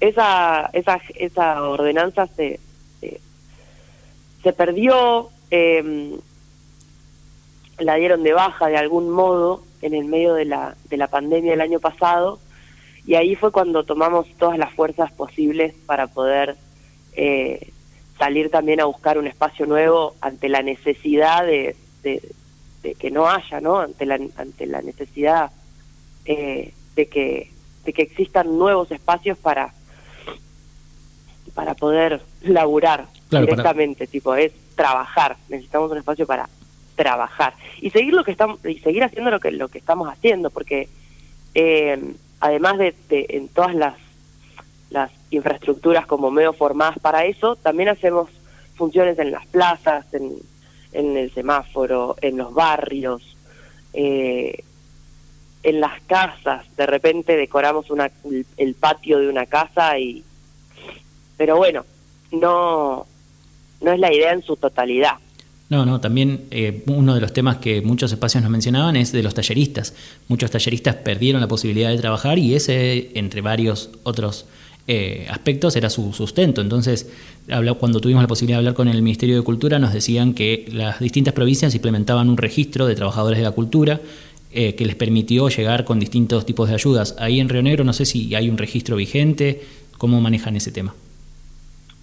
esa, 0.00 0.70
esa, 0.72 0.98
esa 1.16 1.62
ordenanza 1.68 2.26
se, 2.28 2.58
se, 4.42 4.52
perdió, 4.54 5.28
em, 5.50 6.12
la 7.78 7.96
dieron 7.96 8.22
de 8.22 8.32
baja 8.32 8.68
de 8.68 8.78
algún 8.78 9.10
modo 9.10 9.62
en 9.82 9.92
el 9.92 10.06
medio 10.06 10.32
de 10.32 10.46
la, 10.46 10.76
de 10.88 10.96
la 10.96 11.08
pandemia 11.08 11.50
del 11.50 11.60
año 11.60 11.78
pasado, 11.78 12.38
y 13.06 13.16
ahí 13.16 13.34
fue 13.34 13.52
cuando 13.52 13.84
tomamos 13.84 14.26
todas 14.38 14.56
las 14.58 14.72
fuerzas 14.72 15.12
posibles 15.12 15.74
para 15.84 16.06
poder 16.06 16.56
eh, 17.16 17.73
salir 18.24 18.50
también 18.50 18.80
a 18.80 18.86
buscar 18.86 19.18
un 19.18 19.26
espacio 19.26 19.66
nuevo 19.66 20.14
ante 20.22 20.48
la 20.48 20.62
necesidad 20.62 21.44
de, 21.44 21.76
de, 22.02 22.94
que 22.94 23.10
no 23.10 23.28
haya, 23.28 23.60
¿no? 23.60 23.80
Ante 23.80 24.06
la, 24.06 24.18
ante 24.36 24.66
la 24.66 24.80
necesidad 24.80 25.50
eh, 26.24 26.72
de, 26.96 27.06
que, 27.06 27.50
de 27.84 27.92
que 27.92 28.00
existan 28.00 28.56
nuevos 28.56 28.90
espacios 28.90 29.36
para, 29.36 29.74
para 31.52 31.74
poder 31.74 32.22
laburar 32.40 33.08
directamente, 33.28 34.06
tipo, 34.06 34.34
es 34.34 34.52
trabajar. 34.74 35.36
Necesitamos 35.50 35.90
un 35.90 35.98
espacio 35.98 36.26
para 36.26 36.48
trabajar 36.96 37.52
y 37.82 37.90
seguir 37.90 38.14
lo 38.14 38.24
que 38.24 38.30
estamos 38.30 38.64
y 38.64 38.78
seguir 38.78 39.04
haciendo 39.04 39.30
lo 39.30 39.40
que 39.40 39.50
lo 39.50 39.66
que 39.68 39.78
estamos 39.78 40.08
haciendo 40.08 40.48
porque 40.50 40.88
eh, 41.52 42.00
además 42.38 42.78
de, 42.78 42.94
de 43.08 43.26
en 43.30 43.48
todas 43.48 43.74
las 43.74 43.96
las 44.94 45.10
infraestructuras 45.30 46.06
como 46.06 46.30
medio 46.30 46.52
formadas 46.52 46.98
para 47.00 47.26
eso, 47.26 47.56
también 47.56 47.90
hacemos 47.90 48.30
funciones 48.76 49.18
en 49.18 49.30
las 49.30 49.46
plazas, 49.48 50.06
en, 50.14 50.32
en 50.92 51.16
el 51.16 51.34
semáforo, 51.34 52.16
en 52.22 52.36
los 52.38 52.54
barrios, 52.54 53.36
eh, 53.92 54.62
en 55.62 55.80
las 55.80 56.00
casas. 56.02 56.64
De 56.76 56.86
repente 56.86 57.36
decoramos 57.36 57.90
una, 57.90 58.10
el 58.56 58.74
patio 58.74 59.18
de 59.18 59.28
una 59.28 59.46
casa 59.46 59.98
y... 59.98 60.24
Pero 61.36 61.56
bueno, 61.56 61.84
no, 62.30 63.06
no 63.80 63.92
es 63.92 63.98
la 63.98 64.12
idea 64.12 64.32
en 64.32 64.42
su 64.42 64.56
totalidad. 64.56 65.14
No, 65.70 65.84
no, 65.84 66.00
también 66.00 66.46
eh, 66.50 66.84
uno 66.86 67.14
de 67.14 67.20
los 67.20 67.32
temas 67.32 67.56
que 67.56 67.80
muchos 67.82 68.12
espacios 68.12 68.42
nos 68.42 68.52
mencionaban 68.52 68.94
es 68.94 69.10
de 69.10 69.22
los 69.22 69.34
talleristas. 69.34 69.94
Muchos 70.28 70.50
talleristas 70.50 70.94
perdieron 70.96 71.40
la 71.40 71.48
posibilidad 71.48 71.90
de 71.90 71.98
trabajar 71.98 72.38
y 72.38 72.54
ese, 72.54 73.10
entre 73.18 73.40
varios 73.40 73.90
otros 74.04 74.46
eh, 74.86 75.26
aspectos, 75.30 75.76
era 75.76 75.88
su 75.88 76.12
sustento. 76.12 76.60
Entonces, 76.60 77.08
cuando 77.78 78.00
tuvimos 78.00 78.22
la 78.22 78.28
posibilidad 78.28 78.58
de 78.58 78.60
hablar 78.60 78.74
con 78.74 78.88
el 78.88 79.00
Ministerio 79.00 79.36
de 79.36 79.42
Cultura, 79.42 79.78
nos 79.78 79.92
decían 79.92 80.34
que 80.34 80.66
las 80.72 81.00
distintas 81.00 81.32
provincias 81.34 81.74
implementaban 81.74 82.28
un 82.28 82.36
registro 82.36 82.86
de 82.86 82.94
trabajadores 82.94 83.38
de 83.38 83.44
la 83.44 83.52
cultura 83.52 84.00
eh, 84.52 84.74
que 84.74 84.86
les 84.86 84.94
permitió 84.94 85.48
llegar 85.48 85.84
con 85.84 85.98
distintos 85.98 86.46
tipos 86.46 86.68
de 86.68 86.74
ayudas. 86.74 87.16
Ahí 87.18 87.40
en 87.40 87.48
Río 87.48 87.62
Negro 87.62 87.84
no 87.84 87.92
sé 87.92 88.04
si 88.04 88.34
hay 88.34 88.48
un 88.48 88.58
registro 88.58 88.96
vigente, 88.96 89.62
¿cómo 89.98 90.20
manejan 90.20 90.54
ese 90.54 90.70
tema? 90.70 90.94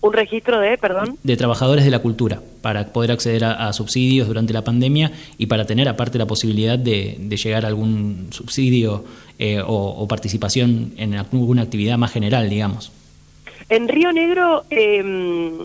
Un 0.01 0.13
registro 0.13 0.59
de, 0.59 0.77
perdón. 0.77 1.17
De 1.23 1.37
trabajadores 1.37 1.85
de 1.85 1.91
la 1.91 1.99
cultura, 1.99 2.41
para 2.61 2.87
poder 2.87 3.11
acceder 3.11 3.45
a, 3.45 3.71
subsidios 3.71 4.27
durante 4.27 4.51
la 4.51 4.63
pandemia 4.63 5.11
y 5.37 5.45
para 5.45 5.65
tener 5.65 5.87
aparte 5.87 6.17
la 6.17 6.25
posibilidad 6.25 6.77
de, 6.77 7.17
llegar 7.29 7.65
a 7.65 7.67
algún 7.67 8.27
subsidio 8.31 9.05
eh, 9.37 9.61
o, 9.65 10.07
participación 10.07 10.93
en 10.97 11.13
alguna 11.13 11.61
actividad 11.61 11.97
más 11.97 12.11
general, 12.11 12.49
digamos. 12.49 12.91
En 13.69 13.87
Río 13.87 14.11
Negro, 14.11 14.65
em, 14.71 15.59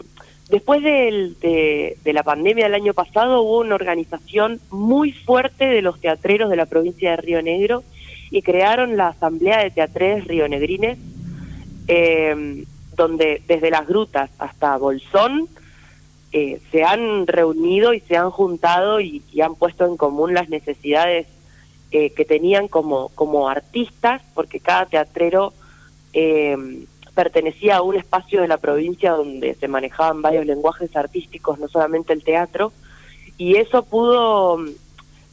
después 0.51 0.83
de, 0.83 1.97
de 2.05 2.13
la 2.13 2.23
pandemia 2.23 2.65
del 2.65 2.75
año 2.75 2.95
pasado, 2.95 3.41
hubo 3.41 3.61
una 3.61 3.75
organización 3.75 4.61
muy 4.71 5.13
fuerte 5.13 5.65
de 5.65 5.83
los 5.83 5.99
teatreros 5.99 6.51
de 6.51 6.57
la 6.57 6.67
provincia 6.67 7.11
de 7.13 7.17
Río 7.17 7.43
Negro 7.43 7.85
y 8.31 8.43
crearon 8.43 8.97
la 8.97 9.09
Asamblea 9.09 9.61
de 9.63 9.71
Teatres 9.71 10.27
Rionegrines. 10.27 10.99
Eh, 11.89 12.65
donde 12.97 13.43
desde 13.47 13.71
las 13.71 13.87
grutas 13.87 14.31
hasta 14.39 14.77
Bolsón 14.79 15.49
eh, 16.33 16.61
se 16.73 16.83
han 16.83 17.27
reunido 17.27 17.95
y 17.95 18.01
se 18.01 18.17
han 18.17 18.31
juntado 18.31 19.01
y, 19.01 19.23
han 19.41 19.55
puesto 19.55 19.87
en 19.87 19.97
común 19.97 20.35
las 20.35 20.49
necesidades 20.49 21.27
eh, 21.93 22.11
que 22.11 22.25
tenían 22.25 22.69
como, 22.69 23.11
como 23.11 23.49
artistas, 23.49 24.23
porque 24.35 24.61
cada 24.61 24.87
teatrero 24.87 25.53
eh, 26.13 26.85
pertenecía 27.15 27.77
a 27.77 27.83
un 27.83 27.97
espacio 27.97 28.43
de 28.43 28.49
la 28.49 28.59
provincia 28.59 29.13
donde 29.13 29.55
se 29.55 29.69
manejaban 29.69 30.21
varios 30.21 30.47
lenguajes 30.47 30.95
artísticos, 30.97 31.59
no 31.59 31.69
solamente 31.69 32.13
el 32.13 32.25
teatro, 32.25 32.73
y 33.39 33.57
eso 33.57 33.85
pudo, 33.85 34.59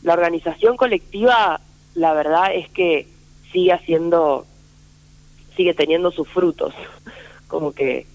la 0.03 0.13
organización 0.13 0.77
colectiva, 0.77 1.59
la 1.95 2.13
verdad 2.13 2.53
es 2.53 2.69
que 2.69 3.07
sigue 3.51 3.73
haciendo, 3.73 4.45
sigue 5.55 5.73
teniendo 5.73 6.11
sus 6.11 6.27
frutos 6.27 6.73
como 7.53 7.71
que 7.71 8.07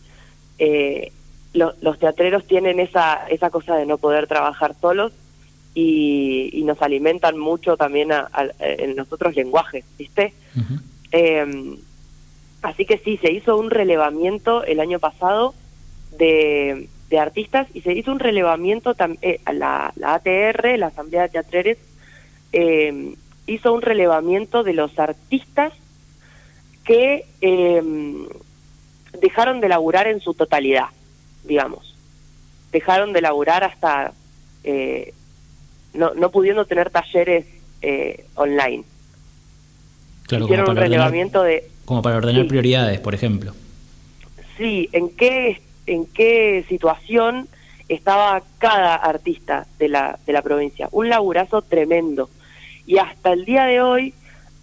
eh, 0.59 1.13
los 1.55 1.99
teatreros 2.01 2.45
tienen 2.45 2.81
esa, 2.81 3.29
esa 3.29 3.51
cosa 3.51 3.77
de 3.77 3.87
no 3.87 3.97
poder 3.97 4.27
trabajar 4.27 4.75
solos 4.81 5.13
y, 5.75 6.65
nos 6.65 6.83
alimentan 6.83 7.39
mucho 7.39 7.77
también 7.77 8.11
en 8.59 8.97
los 8.97 9.11
otros 9.13 9.35
lenguajes, 9.37 9.85
¿viste? 9.97 10.35
Em, 11.13 11.79
así 12.63 12.85
que 12.85 12.99
sí, 12.99 13.17
se 13.17 13.33
hizo 13.33 13.57
un 13.57 13.71
relevamiento 13.71 14.65
el 14.65 14.81
año 14.81 14.99
pasado 14.99 15.55
de, 16.19 16.89
artistas 17.19 17.69
y 17.73 17.81
se 17.81 17.93
hizo 17.93 18.11
un 18.13 18.19
relevamiento 18.19 18.95
también, 18.95 19.21
eh, 19.23 19.41
la, 19.55 19.93
la 19.97 20.15
ATR, 20.15 20.77
la 20.79 20.89
Asamblea 20.89 21.23
de 21.23 21.29
Teatreres, 21.29 21.79
em, 22.53 23.15
hizo 23.47 23.73
un 23.73 23.83
relevamiento 23.83 24.63
de 24.65 24.75
los 24.75 24.99
artistas 24.99 25.73
que 26.85 27.25
eh, 27.41 27.83
dejaron 29.21 29.61
de 29.61 29.69
laburar 29.69 30.07
en 30.07 30.21
su 30.21 30.35
totalidad, 30.35 30.87
digamos. 31.45 31.95
Dejaron 32.73 33.13
de 33.13 33.21
laburar 33.21 33.65
hasta 33.65 34.13
eh, 34.65 35.15
no, 35.95 36.15
no 36.15 36.31
pudiendo 36.31 36.65
tener 36.67 36.91
talleres 36.91 37.47
eh, 37.83 38.27
online. 38.35 38.85
Claro, 40.27 40.45
Hicieron 40.45 40.71
un 40.71 40.77
relevamiento 40.77 41.43
de... 41.43 41.69
Como 41.85 42.03
para 42.03 42.17
ordenar 42.17 42.47
prioridades, 42.47 43.01
por 43.01 43.15
ejemplo. 43.15 43.55
Sí, 44.59 44.89
¿en 44.93 45.09
qué, 45.11 45.61
en 45.87 46.05
qué 46.07 46.65
situación 46.69 47.49
estaba 47.89 48.43
cada 48.59 48.97
artista 48.97 49.67
de 49.79 49.89
la, 49.89 50.19
de 50.27 50.33
la 50.35 50.43
provincia? 50.43 50.89
Un 50.93 51.09
laburazo 51.09 51.63
tremendo. 51.63 52.29
Y 52.87 52.99
hasta 52.99 53.33
el 53.33 53.45
día 53.45 53.65
de 53.65 53.81
hoy... 53.81 54.15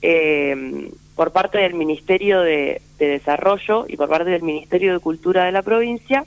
Eh, 0.01 0.91
por 1.15 1.31
parte 1.31 1.59
del 1.59 1.73
Ministerio 1.73 2.41
de, 2.41 2.81
Desarrollo 2.99 3.85
y 3.87 3.97
por 3.97 4.09
parte 4.09 4.29
del 4.29 4.43
Ministerio 4.43 4.93
de 4.93 4.99
Cultura 4.99 5.45
de 5.45 5.51
la 5.51 5.61
provincia, 5.61 6.25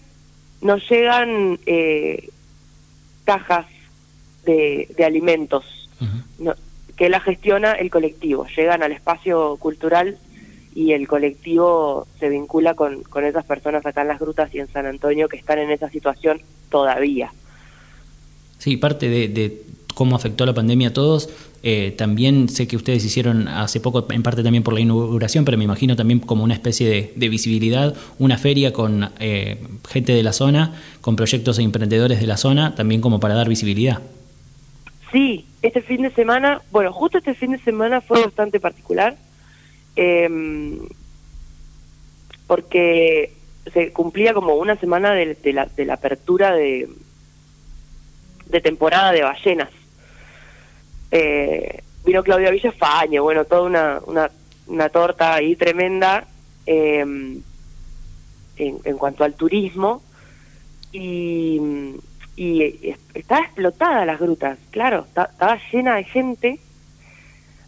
nos 0.60 0.88
llegan 0.88 1.58
eh, 1.66 2.28
cajas 3.24 3.66
de, 4.44 4.88
alimentos 5.04 5.88
que 6.96 7.08
la 7.08 7.20
gestiona 7.20 7.72
el 7.72 7.90
colectivo. 7.90 8.46
Llegan 8.56 8.82
al 8.82 8.92
espacio 8.92 9.56
cultural 9.56 10.18
y 10.74 10.92
el 10.92 11.06
colectivo 11.06 12.06
se 12.18 12.28
vincula 12.28 12.74
con, 12.74 13.02
con 13.04 13.24
esas 13.24 13.44
personas 13.44 13.86
acá 13.86 14.02
en 14.02 14.08
las 14.08 14.18
grutas 14.18 14.52
y 14.54 14.58
en 14.58 14.68
San 14.68 14.86
Antonio 14.86 15.28
que 15.28 15.36
están 15.36 15.58
en 15.58 15.70
esa 15.70 15.88
situación 15.90 16.40
todavía. 16.70 17.32
Sí, 18.58 18.76
parte 18.76 19.08
de, 19.08 19.28
de 19.28 19.62
cómo 19.98 20.14
afectó 20.14 20.46
la 20.46 20.54
pandemia 20.54 20.90
a 20.90 20.92
todos. 20.92 21.28
Eh, 21.64 21.92
también 21.98 22.48
sé 22.48 22.68
que 22.68 22.76
ustedes 22.76 23.04
hicieron 23.04 23.48
hace 23.48 23.80
poco, 23.80 24.06
en 24.12 24.22
parte 24.22 24.44
también 24.44 24.62
por 24.62 24.72
la 24.72 24.78
inauguración, 24.78 25.44
pero 25.44 25.58
me 25.58 25.64
imagino 25.64 25.96
también 25.96 26.20
como 26.20 26.44
una 26.44 26.54
especie 26.54 27.12
de, 27.16 27.28
visibilidad, 27.28 27.96
una 28.20 28.38
feria 28.38 28.72
con 28.72 29.10
eh, 29.18 29.58
gente 29.88 30.12
de 30.12 30.22
la 30.22 30.32
zona, 30.32 30.80
con 31.00 31.16
proyectos 31.16 31.58
e 31.58 31.62
emprendedores 31.62 32.20
de 32.20 32.28
la 32.28 32.36
zona, 32.36 32.76
también 32.76 33.00
como 33.00 33.18
para 33.18 33.34
dar 33.34 33.48
visibilidad. 33.48 34.00
Sí, 35.10 35.46
este 35.62 35.82
fin 35.82 36.02
de 36.02 36.12
semana, 36.12 36.62
bueno, 36.70 36.92
justo 36.92 37.18
este 37.18 37.34
fin 37.34 37.50
de 37.50 37.58
semana 37.58 38.00
fue 38.00 38.22
bastante 38.22 38.60
particular, 38.60 39.16
em, 39.96 40.78
porque 42.46 43.32
se 43.72 43.92
cumplía 43.92 44.32
como 44.32 44.54
una 44.54 44.76
semana 44.76 45.12
de, 45.12 45.52
la, 45.52 45.68
apertura 45.92 46.52
de 46.54 46.86
temporada 48.62 49.10
de 49.10 49.22
ballenas 49.22 49.70
eh, 51.10 51.82
vino 52.04 52.22
Claudia 52.22 52.50
Villafañe, 52.50 53.20
bueno, 53.20 53.44
toda 53.44 53.62
una, 53.62 54.00
una, 54.06 54.30
una 54.66 54.88
torta 54.88 55.34
ahí 55.34 55.56
tremenda 55.56 56.26
em, 56.66 57.40
en, 58.56 58.78
en, 58.84 58.98
cuanto 58.98 59.24
al 59.24 59.34
turismo. 59.34 60.02
Y, 60.90 61.60
y 62.38 62.94
estaba 63.14 63.44
explotada 63.44 64.06
las 64.06 64.20
grutas, 64.20 64.58
claro, 64.70 65.06
estaba 65.08 65.58
llena 65.72 65.96
de 65.96 66.04
gente, 66.04 66.60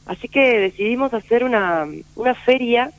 así 0.07 0.29
que 0.29 0.61
decidimos 0.61 1.13
hacer 1.13 1.43
una, 1.43 1.89
una 2.15 2.35
feria, 2.35 2.93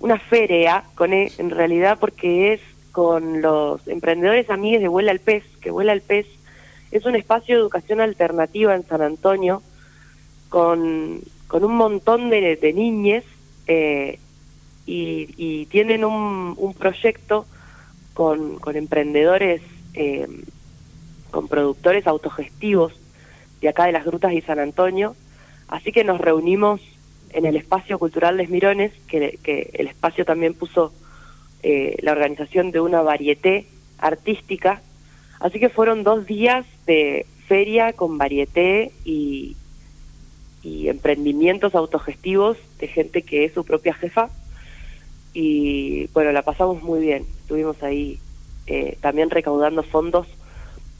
una 0.00 0.18
feria 0.18 0.82
con 0.96 1.12
e, 1.12 1.30
en 1.38 1.50
realidad 1.50 1.98
porque 2.00 2.52
es 2.52 2.60
con 2.90 3.40
los 3.40 3.86
emprendedores 3.86 4.50
amigos 4.50 4.82
de 4.82 4.88
Vuela 4.88 5.12
al 5.12 5.20
Pez, 5.20 5.44
que 5.60 5.70
Vuela 5.70 5.92
al 5.92 6.00
Pez 6.02 6.26
es 6.90 7.04
un 7.04 7.16
espacio 7.16 7.54
de 7.54 7.60
educación 7.60 8.00
alternativa 8.00 8.74
en 8.74 8.86
San 8.86 9.02
Antonio 9.02 9.62
con, 10.48 11.20
con 11.46 11.64
un 11.64 11.76
montón 11.76 12.30
de, 12.30 12.56
de 12.56 13.22
eh, 13.66 14.18
y, 14.86 15.66
tienen 15.66 16.04
un, 16.04 16.54
un 16.56 16.74
proyecto 16.74 17.46
con, 18.14 18.58
con 18.58 18.76
emprendedores, 18.76 19.60
eh, 19.92 20.26
con 21.30 21.46
productores 21.46 22.06
autogestivos 22.06 22.94
de 23.60 23.68
acá 23.68 23.84
de 23.84 23.92
las 23.92 24.06
Grutas 24.06 24.32
y 24.32 24.40
San 24.40 24.58
Antonio. 24.58 25.14
Así 25.68 25.92
que 25.92 26.04
nos 26.04 26.18
reunimos 26.18 26.80
en 27.30 27.44
el 27.44 27.56
espacio 27.56 27.98
cultural 27.98 28.38
Les 28.38 28.48
Mirones, 28.48 28.92
que, 29.06 29.38
que 29.42 29.70
el 29.74 29.88
espacio 29.88 30.24
también 30.24 30.54
puso 30.54 30.92
eh, 31.62 31.96
la 32.00 32.12
organización 32.12 32.70
de 32.70 32.80
una 32.80 33.02
varieté 33.02 33.66
artística 33.98 34.80
Así 35.40 35.60
que 35.60 35.68
fueron 35.68 36.02
dos 36.02 36.26
días 36.26 36.66
de 36.86 37.26
feria 37.46 37.92
con 37.92 38.18
varieté 38.18 38.92
y, 39.04 39.56
emprendimientos 40.64 41.74
autogestivos 41.74 42.58
de 42.78 42.88
gente 42.88 43.22
que 43.22 43.44
es 43.44 43.54
su 43.54 43.64
propia 43.64 43.94
jefa. 43.94 44.28
Y 45.32 46.08
bueno, 46.08 46.30
la 46.30 46.42
pasamos 46.42 46.82
muy 46.82 47.00
bien. 47.00 47.24
Estuvimos 47.40 47.82
ahí 47.82 48.18
eh, 48.66 48.98
también 49.00 49.30
recaudando 49.30 49.82
fondos 49.82 50.26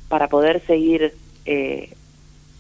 para 0.08 0.28
poder 0.28 0.64
seguir, 0.66 1.12
eh, 1.44 1.90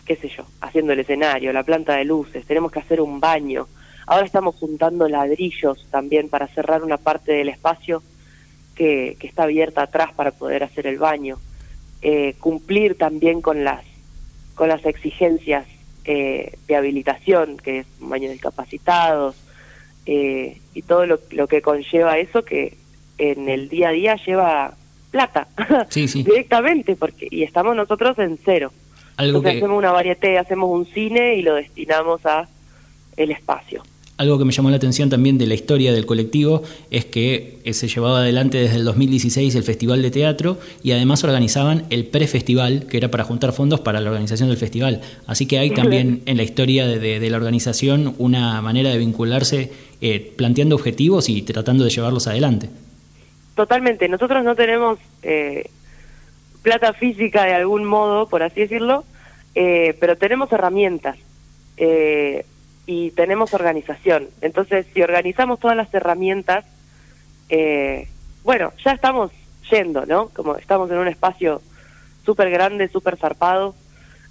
qué 0.04 0.16
sé 0.16 0.28
yo, 0.28 0.44
haciendo 0.60 0.92
el 0.92 1.00
escenario, 1.00 1.52
la 1.54 1.62
planta 1.62 1.96
de 1.96 2.04
luces. 2.04 2.44
Tenemos 2.44 2.72
que 2.72 2.80
hacer 2.80 3.00
un 3.00 3.20
baño. 3.20 3.68
Ahora 4.06 4.26
estamos 4.26 4.56
juntando 4.56 5.08
ladrillos 5.08 5.86
también 5.90 6.28
para 6.28 6.46
cerrar 6.48 6.82
una 6.84 6.98
parte 6.98 7.32
del 7.32 7.48
espacio 7.48 8.02
que, 8.74 9.16
que 9.18 9.26
está 9.26 9.44
abierta 9.44 9.82
atrás 9.82 10.12
para 10.12 10.32
poder 10.32 10.62
hacer 10.62 10.86
el 10.86 10.98
baño. 10.98 11.38
Eh, 12.00 12.34
cumplir 12.38 12.96
también 12.96 13.40
con 13.40 13.64
las 13.64 13.84
con 14.54 14.68
las 14.68 14.84
exigencias 14.86 15.66
eh, 16.04 16.56
de 16.66 16.76
habilitación, 16.76 17.58
que 17.58 17.80
es 17.80 17.86
un 18.00 18.10
baño 18.10 18.26
de 18.26 18.32
discapacitados, 18.32 19.36
eh, 20.06 20.58
y 20.74 20.82
todo 20.82 21.06
lo, 21.06 21.20
lo, 21.30 21.46
que 21.46 21.62
conlleva 21.62 22.18
eso, 22.18 22.44
que 22.44 22.76
en 23.18 23.48
el 23.48 23.68
día 23.68 23.90
a 23.90 23.92
día 23.92 24.16
lleva 24.16 24.74
plata 25.10 25.48
directamente 25.94 26.96
porque 26.96 27.28
y 27.30 27.42
estamos 27.42 27.76
nosotros 27.76 28.18
en 28.18 28.38
cero. 28.44 28.72
Algo 29.16 29.38
Entonces 29.38 29.58
hacemos 29.58 29.78
una 29.78 29.92
varieté, 29.92 30.38
hacemos 30.38 30.70
un 30.70 30.86
cine 30.86 31.34
y 31.34 31.42
lo 31.42 31.54
destinamos 31.54 32.24
a 32.24 32.48
el 33.16 33.30
espacio. 33.32 33.82
Algo 34.18 34.36
que 34.36 34.44
me 34.44 34.50
llamó 34.50 34.68
la 34.68 34.76
atención 34.76 35.08
también 35.08 35.38
de 35.38 35.46
la 35.46 35.54
historia 35.54 35.92
del 35.92 36.04
colectivo 36.04 36.64
es 36.90 37.04
que 37.04 37.60
eh, 37.62 37.72
se 37.72 37.86
llevaba 37.86 38.18
adelante 38.18 38.58
desde 38.58 38.74
el 38.74 38.84
2016 38.84 39.54
el 39.54 39.62
Festival 39.62 40.02
de 40.02 40.10
Teatro 40.10 40.58
y 40.82 40.90
además 40.90 41.22
organizaban 41.22 41.84
el 41.90 42.04
prefestival, 42.04 42.86
que 42.88 42.96
era 42.96 43.12
para 43.12 43.22
juntar 43.22 43.52
fondos 43.52 43.78
para 43.78 44.00
la 44.00 44.10
organización 44.10 44.48
del 44.48 44.58
festival. 44.58 45.02
Así 45.28 45.46
que 45.46 45.60
hay 45.60 45.70
también 45.70 46.22
en 46.26 46.36
la 46.36 46.42
historia 46.42 46.88
de, 46.88 47.30
la 47.30 47.36
organización 47.36 48.16
una 48.18 48.60
manera 48.60 48.90
de 48.90 48.98
vincularse 48.98 49.70
eh, 50.00 50.32
planteando 50.36 50.74
objetivos 50.74 51.28
y 51.28 51.42
tratando 51.42 51.84
de 51.84 51.90
llevarlos 51.90 52.26
adelante. 52.26 52.70
Totalmente. 53.54 54.08
Nosotros 54.08 54.42
no 54.42 54.56
tenemos 54.56 54.98
eh, 55.22 55.70
plata 56.62 56.92
física 56.92 57.44
de 57.44 57.54
algún 57.54 57.84
modo, 57.84 58.28
por 58.28 58.42
así 58.42 58.62
decirlo, 58.62 59.04
pero 59.54 60.16
tenemos 60.16 60.52
herramientas 60.52 61.18
y 62.88 63.10
tenemos 63.10 63.52
organización. 63.52 64.30
Entonces, 64.40 64.86
si 64.94 65.02
organizamos 65.02 65.60
todas 65.60 65.76
las 65.76 65.92
herramientas, 65.92 66.64
eh, 67.50 68.08
bueno, 68.44 68.72
ya 68.82 68.92
estamos 68.92 69.30
yendo, 69.70 70.06
¿no? 70.06 70.30
Como 70.30 70.56
estamos 70.56 70.90
en 70.90 70.96
un 70.96 71.06
espacio 71.06 71.60
súper 72.24 72.48
grande, 72.48 72.88
súper 72.88 73.18
zarpado. 73.18 73.74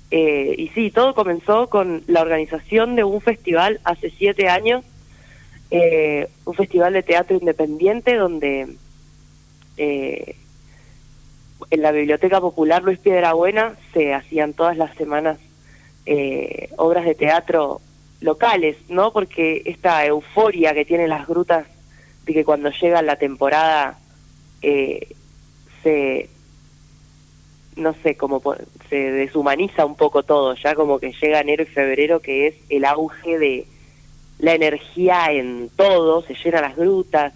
Eh, 0.09 0.55
y 0.57 0.69
sí, 0.69 0.89
todo 0.89 1.13
comenzó 1.13 1.69
con 1.69 2.01
la 2.07 2.23
organización 2.23 2.95
de 2.95 3.03
un 3.03 3.21
festival 3.21 3.79
hace 3.83 4.09
siete 4.09 4.49
años, 4.49 4.83
eh, 5.69 6.27
un 6.45 6.55
festival 6.55 6.93
de 6.93 7.03
teatro 7.03 7.37
independiente 7.37 8.15
donde 8.15 8.75
en 9.77 10.33
la 11.69 11.91
Biblioteca 11.91 12.41
Popular 12.41 12.81
Luis 12.81 12.97
Piedrabuena 12.97 13.75
se 13.93 14.15
hacían 14.15 14.53
todas 14.53 14.77
las 14.77 14.95
semanas 14.95 15.37
obras 16.77 17.05
de 17.05 17.13
teatro 17.13 17.81
locales, 18.21 18.77
¿no? 18.89 19.11
Porque 19.11 19.61
esta 19.65 20.05
euforia 20.05 20.73
que 20.73 20.85
tienen 20.85 21.09
las 21.09 21.27
grutas 21.27 21.67
de 22.25 22.33
que 22.33 22.45
cuando 22.45 22.69
llega 22.71 23.01
la 23.01 23.17
temporada 23.17 23.99
eh, 24.61 25.15
se, 25.83 26.29
no 27.75 27.93
sé, 28.03 28.17
como 28.17 28.41
se 28.89 29.11
deshumaniza 29.11 29.85
un 29.85 29.95
poco 29.95 30.23
todo, 30.23 30.55
ya 30.55 30.75
como 30.75 30.99
que 30.99 31.13
llega 31.13 31.41
enero 31.41 31.63
y 31.63 31.67
febrero 31.67 32.19
que 32.21 32.47
es 32.47 32.55
el 32.69 32.85
auge 32.85 33.37
de 33.37 33.67
la 34.39 34.53
energía 34.53 35.31
en 35.31 35.69
todo, 35.75 36.21
se 36.23 36.35
llena 36.35 36.61
las 36.61 36.75
grutas, 36.75 37.33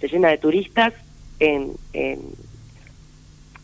se 0.00 0.08
llena 0.08 0.28
de 0.28 0.38
turistas 0.38 0.94
en, 1.40 1.72
en, 1.92 2.20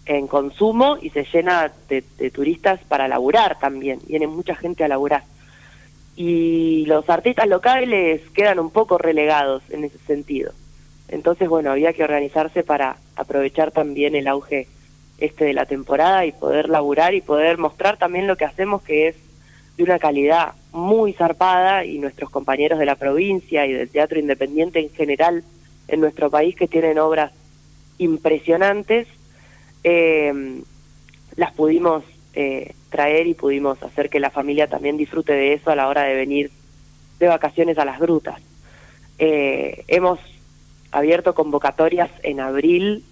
en 0.06 0.26
consumo 0.26 0.98
y 1.00 1.10
se 1.10 1.24
llena 1.24 1.72
de, 1.88 2.04
de 2.18 2.30
turistas 2.30 2.80
para 2.88 3.06
laburar 3.06 3.58
también, 3.58 4.00
viene 4.06 4.26
mucha 4.26 4.54
gente 4.54 4.84
a 4.84 4.88
laburar 4.88 5.24
y 6.16 6.84
los 6.86 7.08
artistas 7.10 7.48
locales 7.48 8.20
quedan 8.34 8.58
un 8.58 8.70
poco 8.70 8.98
relegados 8.98 9.62
en 9.70 9.84
ese 9.84 9.98
sentido. 10.06 10.52
Entonces, 11.08 11.48
bueno, 11.48 11.70
había 11.70 11.92
que 11.92 12.04
organizarse 12.04 12.62
para 12.62 12.96
aprovechar 13.16 13.72
también 13.72 14.14
el 14.14 14.28
auge 14.28 14.68
este 15.18 15.44
de 15.44 15.52
la 15.52 15.66
temporada 15.66 16.26
y 16.26 16.32
poder 16.32 16.68
laburar 16.68 17.14
y 17.14 17.20
poder 17.20 17.58
mostrar 17.58 17.98
también 17.98 18.26
lo 18.26 18.36
que 18.36 18.44
hacemos 18.44 18.82
que 18.82 19.08
es 19.08 19.16
de 19.76 19.82
una 19.82 19.98
calidad 19.98 20.54
muy 20.72 21.12
zarpada 21.12 21.84
y 21.84 21.98
nuestros 21.98 22.30
compañeros 22.30 22.78
de 22.78 22.86
la 22.86 22.96
provincia 22.96 23.66
y 23.66 23.72
del 23.72 23.88
teatro 23.88 24.18
independiente 24.18 24.80
en 24.80 24.90
general 24.90 25.44
en 25.88 26.00
nuestro 26.00 26.30
país 26.30 26.56
que 26.56 26.68
tienen 26.68 26.98
obras 26.98 27.32
impresionantes, 27.98 29.06
eh, 29.82 30.62
las 31.36 31.52
pudimos 31.52 32.04
eh, 32.34 32.74
traer 32.94 33.26
y 33.26 33.34
pudimos 33.34 33.82
hacer 33.82 34.08
que 34.08 34.20
la 34.20 34.30
familia 34.30 34.68
también 34.68 34.96
disfrute 34.96 35.32
de 35.32 35.54
eso 35.54 35.72
a 35.72 35.74
la 35.74 35.88
hora 35.88 36.02
de 36.02 36.14
venir 36.14 36.52
de 37.18 37.26
vacaciones 37.26 37.76
a 37.76 37.84
las 37.84 37.98
grutas. 37.98 38.40
Eh, 39.18 39.82
hemos 39.88 40.20
abierto 40.92 41.34
convocatorias 41.34 42.08
en 42.22 42.38
abril 42.38 43.02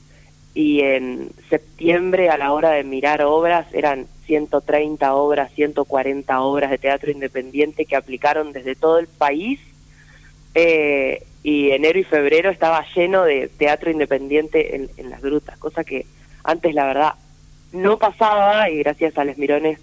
y 0.55 0.83
en 0.83 1.31
septiembre 1.51 2.31
a 2.31 2.39
la 2.39 2.53
hora 2.53 2.71
de 2.71 2.85
mirar 2.85 3.23
obras 3.23 3.67
eran 3.75 4.07
130 4.27 5.15
obras, 5.15 5.51
140 5.53 6.41
obras 6.43 6.71
de 6.71 6.79
teatro 6.79 7.11
independiente 7.11 7.85
que 7.85 7.97
aplicaron 7.97 8.53
desde 8.53 8.77
todo 8.77 9.01
el 9.01 9.09
país 9.09 9.59
eh, 10.55 11.25
y 11.43 11.71
enero 11.71 11.99
y 11.99 12.05
febrero 12.05 12.51
estaba 12.51 12.87
lleno 12.95 13.25
de 13.25 13.49
teatro 13.49 13.91
independiente 13.91 14.77
en, 14.77 14.91
en 14.97 15.11
las 15.11 15.21
grutas, 15.21 15.59
cosa 15.59 15.83
que 15.83 16.07
antes 16.45 16.73
la 16.73 16.87
verdad 16.87 17.15
no 17.73 17.99
pasaba 17.99 18.69
y 18.71 18.79
gracias 18.79 19.17
a 19.19 19.25
Les 19.25 19.38
Mirones 19.38 19.79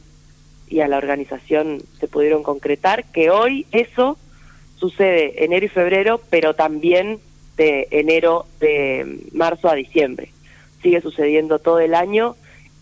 y 0.68 0.82
a 0.82 0.88
la 0.88 0.98
organización 0.98 1.82
se 2.00 2.08
pudieron 2.08 2.44
concretar, 2.44 3.06
que 3.06 3.30
hoy 3.30 3.66
eso 3.72 4.18
sucede 4.78 5.44
enero 5.44 5.66
y 5.66 5.70
febrero, 5.70 6.22
pero 6.30 6.54
también 6.54 7.20
de 7.58 7.88
enero, 7.92 8.46
de 8.60 9.20
marzo 9.34 9.70
a 9.70 9.76
diciembre. 9.76 10.32
Sigue 10.82 11.02
sucediendo 11.02 11.60
todo 11.60 11.80
el 11.80 11.94
año 11.94 12.36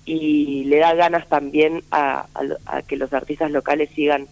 y 0.05 0.65
le 0.65 0.77
da 0.77 0.93
ganas 0.93 1.27
también 1.27 1.83
a, 1.91 2.27
que 2.87 2.97
los 2.97 3.11
artistas 3.13 3.51
locales 3.51 3.89
sigan 3.95 4.27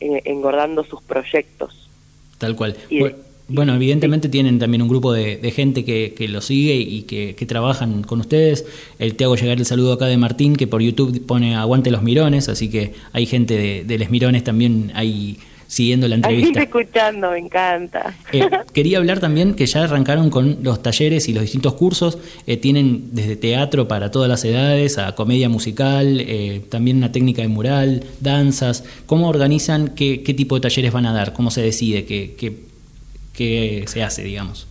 eh, 0.00 0.22
engordando 0.24 0.84
sus 0.84 1.02
proyectos. 1.02 1.90
Tal 2.38 2.56
cual. 2.56 2.76
Bueno, 2.90 3.16
evidentemente 3.74 4.28
tienen 4.28 4.58
también 4.58 4.82
un 4.82 4.88
grupo 4.88 5.12
de, 5.12 5.50
gente 5.54 5.84
que, 5.84 6.28
lo 6.28 6.40
sigue 6.40 6.74
y 6.74 7.02
que, 7.02 7.46
trabajan 7.46 8.02
con 8.02 8.20
ustedes. 8.20 8.64
El, 8.98 9.14
te 9.14 9.24
hago 9.24 9.36
llegar 9.36 9.58
el 9.58 9.66
saludo 9.66 9.92
acá 9.92 10.06
de 10.06 10.16
Martín, 10.16 10.56
que 10.56 10.66
por 10.66 10.80
YouTube 10.82 11.24
pone 11.26 11.54
Aguante 11.54 11.90
los 11.90 12.02
Mirones, 12.02 12.48
así 12.48 12.70
que 12.70 12.94
hay 13.12 13.26
gente 13.26 13.56
de, 13.56 13.84
de 13.84 13.98
los 13.98 14.10
Mirones 14.10 14.44
también 14.44 14.92
ahí 14.94 15.38
siguiendo 15.72 16.06
la 16.06 16.16
entrevista. 16.16 16.60
Ahí 16.60 16.66
escuchando, 16.66 17.30
me 17.30 17.38
encanta. 17.38 18.14
Eh, 18.30 18.46
quería 18.74 18.98
hablar 18.98 19.20
también 19.20 19.54
que 19.54 19.64
ya 19.64 19.84
arrancaron 19.84 20.28
con 20.28 20.58
los 20.62 20.82
talleres 20.82 21.30
y 21.30 21.32
los 21.32 21.42
distintos 21.42 21.72
cursos. 21.74 22.18
Eh, 22.46 22.58
tienen 22.58 23.14
desde 23.14 23.36
teatro 23.36 23.88
para 23.88 24.10
todas 24.10 24.28
las 24.28 24.44
edades, 24.44 24.98
a 24.98 25.14
comedia 25.14 25.48
musical, 25.48 26.20
eh, 26.20 26.60
también 26.68 26.98
una 26.98 27.10
técnica 27.10 27.40
de 27.40 27.48
mural, 27.48 28.04
danzas. 28.20 28.84
¿Cómo 29.06 29.30
organizan? 29.30 29.94
Qué, 29.94 30.22
¿Qué 30.22 30.34
tipo 30.34 30.56
de 30.56 30.60
talleres 30.60 30.92
van 30.92 31.06
a 31.06 31.14
dar? 31.14 31.32
¿Cómo 31.32 31.50
se 31.50 31.62
decide? 31.62 32.04
¿Qué, 32.04 32.34
qué 32.36 32.71
que 33.32 33.84
se 33.86 34.02
hace, 34.02 34.22
digamos? 34.22 34.68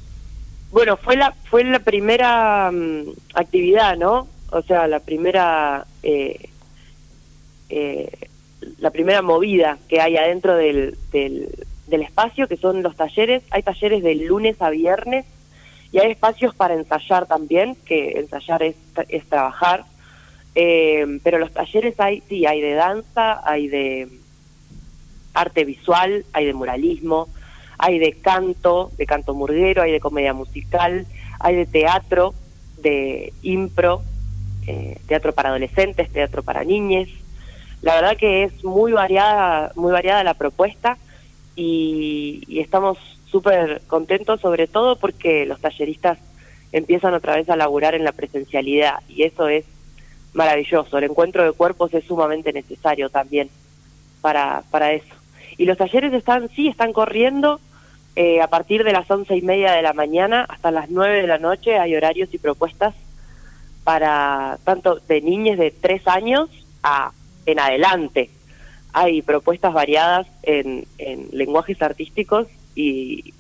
Bueno, 0.72 0.98
fue 0.98 1.18
la 1.18 1.34
fue 1.50 1.64
la 1.64 1.80
primera 1.80 2.72
mm, 2.72 3.10
actividad, 3.34 3.98
¿no? 3.98 4.28
O 4.52 4.62
sea, 4.62 4.88
la 4.88 5.00
primera 5.00 5.86
eh, 6.04 6.50
eh, 7.70 8.10
la 8.80 8.92
primera 8.92 9.22
movida 9.22 9.78
que 9.88 10.02
hay 10.02 10.18
adentro 10.18 10.56
del, 10.56 10.98
del, 11.12 11.50
espacio, 11.88 12.48
que 12.48 12.58
son 12.58 12.84
los 12.84 12.96
talleres. 12.96 13.44
Hay 13.52 13.64
talleres 13.64 14.04
de 14.04 14.16
lunes 14.16 14.62
a 14.62 14.70
viernes 14.70 15.26
y 15.92 16.00
hay 16.00 16.12
espacios 16.12 16.56
para 16.56 16.74
ensayar 16.74 17.26
también, 17.26 17.76
que 17.86 18.20
ensayar 18.20 18.64
es, 18.64 18.76
es 19.10 19.26
trabajar. 19.26 19.86
Eh, 20.56 21.20
pero 21.24 21.38
los 21.38 21.52
talleres 21.52 22.00
hay, 22.00 22.22
sí, 22.30 22.46
hay 22.46 22.62
de 22.62 22.74
danza, 22.74 23.42
hay 23.44 23.68
de 23.68 24.10
arte 25.34 25.66
visual, 25.66 26.26
hay 26.34 26.46
de 26.46 26.54
muralismo, 26.54 27.30
hay 27.82 27.98
de 27.98 28.14
canto, 28.14 28.92
de 28.96 29.08
canto 29.08 29.34
murguero, 29.34 29.82
hay 29.82 29.92
de 29.92 30.00
comedia 30.00 30.34
musical, 30.34 31.08
hay 31.40 31.56
de 31.56 31.66
teatro, 31.66 32.36
de 32.78 33.34
impro, 33.42 34.04
eh, 34.68 35.00
teatro 35.08 35.34
para 35.34 35.50
adolescentes, 35.50 36.12
teatro 36.12 36.44
para 36.44 36.64
niñes. 36.64 37.10
La 37.82 37.96
verdad 37.96 38.18
que 38.18 38.44
es 38.44 38.64
muy 38.64 38.92
variada, 38.92 39.72
muy 39.76 39.92
variada 39.92 40.24
la 40.24 40.36
propuesta 40.36 41.00
y, 41.56 42.44
estamos 42.60 43.00
súper 43.26 43.82
contentos 43.88 44.42
sobre 44.42 44.68
todo 44.68 44.98
porque 44.98 45.48
los 45.48 45.60
talleristas 45.60 46.20
empiezan 46.72 47.16
otra 47.16 47.36
vez 47.36 47.50
a 47.50 47.56
laburar 47.56 47.96
en 47.96 48.04
la 48.04 48.12
presencialidad 48.12 49.00
y 49.10 49.24
eso 49.24 49.48
es 49.48 49.66
maravilloso. 50.34 51.00
El 51.00 51.06
encuentro 51.06 51.44
de 51.44 51.52
cuerpos 51.54 51.92
es 51.96 52.04
sumamente 52.06 52.54
necesario 52.54 53.10
también 53.10 53.50
para, 54.22 54.62
para 54.70 54.94
eso. 54.94 55.16
Y 55.58 55.66
los 55.66 55.80
talleres 55.80 56.14
están, 56.14 56.48
sí, 56.50 56.68
están 56.68 56.94
corriendo 56.94 57.60
eh, 58.16 58.42
a 58.42 58.48
partir 58.48 58.84
de 58.84 58.92
las 58.92 59.10
once 59.10 59.36
y 59.36 59.42
media 59.42 59.72
de 59.72 59.82
la 59.82 59.94
mañana 59.94 60.46
hasta 60.50 60.72
las 60.72 60.90
nueve 60.90 61.22
de 61.22 61.28
la 61.28 61.38
noche 61.38 61.78
hay 61.78 61.96
horarios 61.96 62.34
y 62.34 62.38
propuestas 62.38 62.94
para 63.84 64.60
tanto 64.64 65.00
de 65.08 65.22
niñas 65.22 65.58
de 65.58 65.72
tres 65.72 66.08
años 66.08 66.50
a 66.84 67.12
en 67.46 67.60
adelante. 67.60 68.30
Hay 68.94 69.22
propuestas 69.22 69.74
variadas 69.74 70.28
en, 70.44 70.86
en 70.98 71.30
lenguajes 71.32 71.82
artísticos 71.82 72.48
y, 72.76 73.34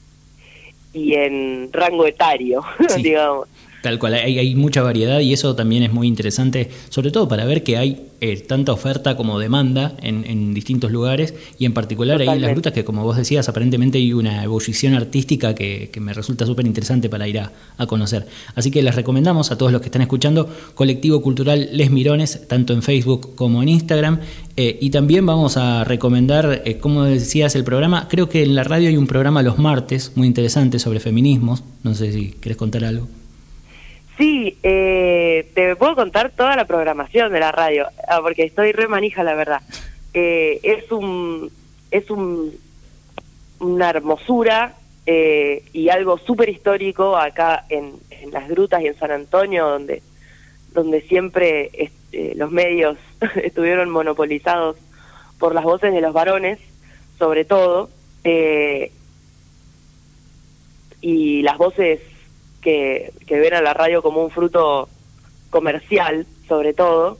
y 0.93 1.15
en 1.15 1.69
rango 1.71 2.05
etario, 2.05 2.63
digamos. 2.97 3.47
Tal 3.81 3.97
cual, 3.97 4.13
hay, 4.13 4.37
hay, 4.37 4.55
mucha 4.55 4.83
variedad 4.83 5.19
y 5.19 5.33
eso 5.33 5.55
también 5.55 5.81
es 5.83 5.91
muy 5.91 6.07
interesante, 6.07 6.69
sobre 6.89 7.09
todo 7.09 7.27
para 7.27 7.45
ver 7.45 7.63
que 7.63 7.77
hay 7.77 8.11
eh, 8.23 8.37
tanta 8.37 8.71
oferta 8.71 9.17
como 9.17 9.39
demanda 9.39 9.95
en, 10.03 10.53
distintos 10.53 10.91
lugares 10.91 11.33
y 11.57 11.65
en 11.65 11.73
particular 11.73 12.21
ahí 12.21 12.27
en 12.27 12.41
las 12.41 12.53
rutas 12.53 12.71
que 12.73 12.83
como 12.83 13.03
vos 13.03 13.17
decías 13.17 13.49
aparentemente 13.49 13.97
hay 13.97 14.13
una 14.13 14.43
ebullición 14.43 14.93
artística 14.93 15.55
que, 15.55 15.89
me 15.99 16.13
resulta 16.13 16.45
súper 16.45 16.67
interesante 16.67 17.09
para 17.09 17.27
ir 17.27 17.39
a, 17.39 17.51
conocer. 17.87 18.27
Así 18.53 18.69
que 18.69 18.83
les 18.83 18.93
recomendamos 18.93 19.51
a 19.51 19.57
todos 19.57 19.71
los 19.71 19.81
que 19.81 19.87
están 19.87 20.03
escuchando 20.03 20.47
Colectivo 20.75 21.21
Cultural 21.21 21.69
Les 21.73 21.89
Mirones, 21.89 22.47
tanto 22.47 22.73
en 22.73 22.83
Facebook 22.83 23.33
como 23.33 23.63
en 23.63 23.69
Instagram. 23.69 24.19
Eh, 24.55 24.77
y 24.79 24.91
también 24.91 25.25
vamos 25.25 25.57
a 25.57 25.83
recomendar, 25.83 26.61
eh, 26.65 26.77
como 26.77 27.03
decías, 27.03 27.55
el 27.55 27.63
programa, 27.63 28.07
creo 28.07 28.29
que 28.29 28.43
en 28.43 28.53
la 28.53 28.63
radio 28.63 28.89
hay 28.89 28.97
un 28.97 29.07
programa 29.07 29.41
los 29.41 29.57
martes 29.57 30.11
muy 30.15 30.27
interesante 30.27 30.77
sobre 30.77 30.99
feminismos, 30.99 31.63
no 31.83 31.95
sé 31.95 32.13
si 32.13 32.35
quieres 32.39 32.57
contar 32.57 32.85
algo. 32.85 33.07
Sí, 34.21 34.55
eh, 34.61 35.49
te 35.55 35.75
puedo 35.75 35.95
contar 35.95 36.29
toda 36.29 36.55
la 36.55 36.65
programación 36.65 37.33
de 37.33 37.39
la 37.39 37.51
radio, 37.51 37.87
ah, 38.07 38.19
porque 38.21 38.43
estoy 38.43 38.71
re 38.71 38.87
manija, 38.87 39.23
la 39.23 39.33
verdad. 39.33 39.63
Eh, 40.13 40.59
es 40.61 40.91
un 40.91 41.49
es 41.89 42.11
un 42.11 42.53
una 43.57 43.89
hermosura 43.89 44.75
eh, 45.07 45.63
y 45.73 45.89
algo 45.89 46.19
súper 46.19 46.49
histórico 46.49 47.17
acá 47.17 47.65
en, 47.69 47.93
las 48.31 48.47
grutas 48.47 48.83
y 48.83 48.87
en 48.89 48.95
San 48.95 49.09
Antonio, 49.09 49.67
donde 49.67 50.03
donde 50.71 51.01
siempre 51.01 51.71
este, 51.73 52.35
los 52.35 52.51
medios 52.51 52.99
estuvieron 53.43 53.89
monopolizados 53.89 54.77
por 55.39 55.55
las 55.55 55.63
voces 55.63 55.93
de 55.93 56.01
los 56.01 56.13
varones, 56.13 56.59
sobre 57.17 57.43
todo, 57.43 57.89
y 61.01 61.41
las 61.41 61.57
voces 61.57 62.01
que, 62.61 63.11
ven 63.29 63.53
a 63.53 63.61
la 63.61 63.73
radio 63.73 64.01
como 64.01 64.23
un 64.23 64.31
fruto 64.31 64.87
comercial, 65.49 66.25
sobre 66.47 66.73
todo. 66.73 67.17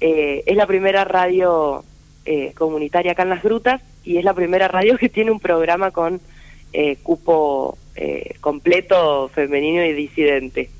Eh, 0.00 0.44
es 0.46 0.56
la 0.56 0.66
primera 0.66 1.04
radio 1.04 1.84
eh, 2.24 2.52
comunitaria 2.56 3.12
acá 3.12 3.24
en 3.24 3.30
Las 3.30 3.42
Grutas 3.42 3.82
y 4.04 4.16
es 4.16 4.24
la 4.24 4.34
primera 4.34 4.68
radio 4.68 4.96
que 4.96 5.08
tiene 5.08 5.30
un 5.30 5.40
programa 5.40 5.90
con 5.90 6.20
eh, 6.72 6.96
cupo 7.02 7.76
completo 8.40 9.28
femenino 9.34 9.84
y 9.84 9.92
disidente. 9.92 10.70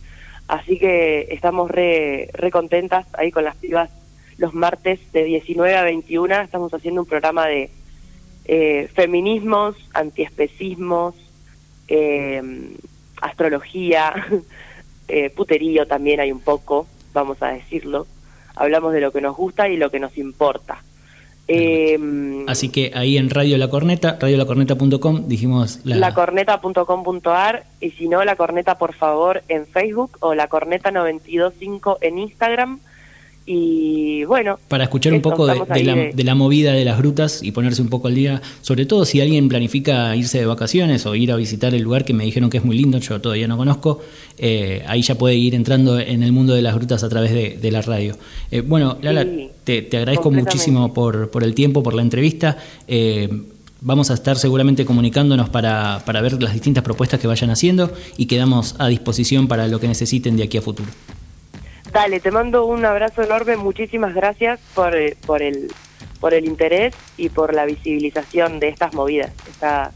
Así 0.47 0.79
que 0.79 1.27
estamos 1.31 1.69
re, 1.69 2.31
contentas 2.53 3.07
ahí 3.15 3.33
con 3.33 3.43
las 3.43 3.57
pibas 3.57 3.91
los 4.37 4.55
martes 4.55 5.01
de 5.13 5.25
19 5.25 5.77
a 5.77 5.83
21. 5.83 6.43
Estamos 6.43 6.73
haciendo 6.73 7.01
un 7.01 7.09
programa 7.09 7.47
de 7.47 7.71
feminismos, 8.95 9.75
antiespecismos, 9.95 11.17
eh, 11.89 12.43
astrología, 13.21 14.27
eh, 15.09 15.31
puterío 15.31 15.87
también 15.87 16.21
hay 16.21 16.33
un 16.33 16.41
poco, 16.41 16.87
vamos 17.13 17.43
a 17.43 17.49
decirlo. 17.49 18.07
Hablamos 18.57 18.93
de 18.93 19.01
lo 19.01 19.13
que 19.13 19.21
nos 19.21 19.37
gusta 19.37 19.69
y 19.69 19.77
lo 19.77 19.91
que 19.91 20.01
nos 20.01 20.19
importa. 20.19 20.83
Em, 21.47 22.47
Así 22.47 22.69
que 22.69 22.93
ahí 22.95 23.17
en 23.17 23.31
Radio 23.31 23.57
La 23.57 23.69
Corneta, 23.69 24.19
radiolacorneta.com, 24.21 25.29
dijimos 25.29 25.81
la... 25.85 25.97
lacorneta.com.ar 25.97 27.65
y 27.81 27.91
si 27.93 28.07
no, 28.07 28.23
La 28.25 28.37
Corneta 28.37 28.77
por 28.77 28.95
favor 28.95 29.43
en 29.49 29.67
Facebook 29.67 30.19
o 30.21 30.35
La 30.35 30.49
Corneta 30.49 30.91
925 30.91 31.99
en 32.03 32.19
Instagram 32.19 32.81
y 33.51 34.25
bueno. 34.25 34.59
Para 34.69 34.85
escuchar 34.85 35.15
un 35.15 35.23
poco 35.23 35.47
de, 35.47 36.23
la, 36.23 36.35
movida 36.35 36.73
de 36.73 36.85
las 36.85 36.99
grutas 36.99 37.43
y 37.43 37.51
ponerse 37.51 37.81
un 37.81 37.89
poco 37.89 38.09
al 38.09 38.15
día, 38.15 38.43
sobre 38.61 38.85
todo 38.85 39.07
si 39.07 39.23
alguien 39.23 39.49
planifica 39.49 40.15
irse 40.15 40.39
de 40.39 40.45
vacaciones 40.45 41.07
o 41.07 41.15
ir 41.15 41.33
a 41.33 41.37
visitar 41.37 41.75
el 41.75 41.81
lugar 41.81 42.05
que 42.05 42.13
me 42.13 42.25
dijeron 42.25 42.51
que 42.51 42.59
es 42.59 42.65
muy 42.65 42.77
lindo, 42.77 42.99
yo 42.99 43.23
todavía 43.23 43.49
no 43.49 43.57
conozco, 43.57 44.01
eh, 44.37 44.85
ahí 44.87 45.01
ya 45.01 45.15
puede 45.17 45.37
ir 45.37 45.55
entrando 45.55 45.99
en 45.99 46.23
el 46.23 46.31
mundo 46.31 46.53
de 46.53 46.61
las 46.61 46.75
grutas 46.75 47.03
a 47.03 47.09
través 47.09 47.33
de, 47.33 47.71
la 47.71 47.81
radio. 47.81 48.17
Eh, 48.51 48.61
bueno, 48.61 48.99
Lala, 49.01 49.27
te, 49.65 49.89
agradezco 49.97 50.31
muchísimo 50.31 50.93
por, 50.93 51.31
por 51.31 51.43
el 51.43 51.55
tiempo, 51.55 51.83
por 51.83 51.95
la 51.95 52.03
entrevista. 52.03 52.59
Eh, 52.87 53.31
vamos 53.81 54.11
a 54.11 54.15
estar 54.15 54.37
seguramente 54.37 54.85
comunicándonos 54.85 55.49
para, 55.49 56.03
para 56.05 56.21
ver 56.21 56.43
las 56.43 56.53
distintas 56.53 56.85
propuestas 56.85 57.19
que 57.19 57.27
vayan 57.27 57.49
haciendo 57.49 57.91
y 58.19 58.27
quedamos 58.27 58.75
a 58.79 58.89
disposición 58.89 59.49
para 59.49 59.69
lo 59.69 59.81
que 59.81 59.89
necesiten 59.89 60.37
de 60.37 60.43
aquí 60.43 60.59
a 60.59 60.63
futuro. 60.63 60.91
Dale, 61.93 62.21
te 62.21 62.31
mando 62.31 62.67
un 62.67 62.85
abrazo 62.85 63.23
enorme, 63.23 63.57
muchísimas 63.57 64.15
gracias 64.15 64.61
por, 64.75 64.95
eh, 64.95 65.17
por, 65.27 65.43
el, 65.43 65.73
por 66.21 66.35
el 66.35 66.45
interés 66.45 66.95
y 67.17 67.29
por 67.29 67.55
la 67.55 67.65
visibilización 67.65 68.61
de 68.61 68.69
estas 68.69 68.95
movidas. 68.95 69.33
Está, 69.49 69.93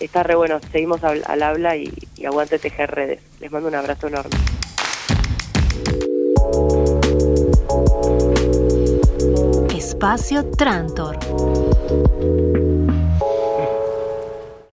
está 0.00 0.22
re 0.22 0.34
bueno, 0.34 0.58
seguimos 0.72 1.04
al, 1.04 1.42
habla 1.42 1.76
y, 1.76 1.92
y 2.16 2.26
aguante 2.26 2.58
tejer 2.58 2.90
redes. 2.90 3.20
Les 3.40 3.52
mando 3.52 3.68
un 3.68 3.74
abrazo 3.74 4.08
enorme. 4.08 4.36
Espacio 9.74 10.50
Trantor. 10.50 11.18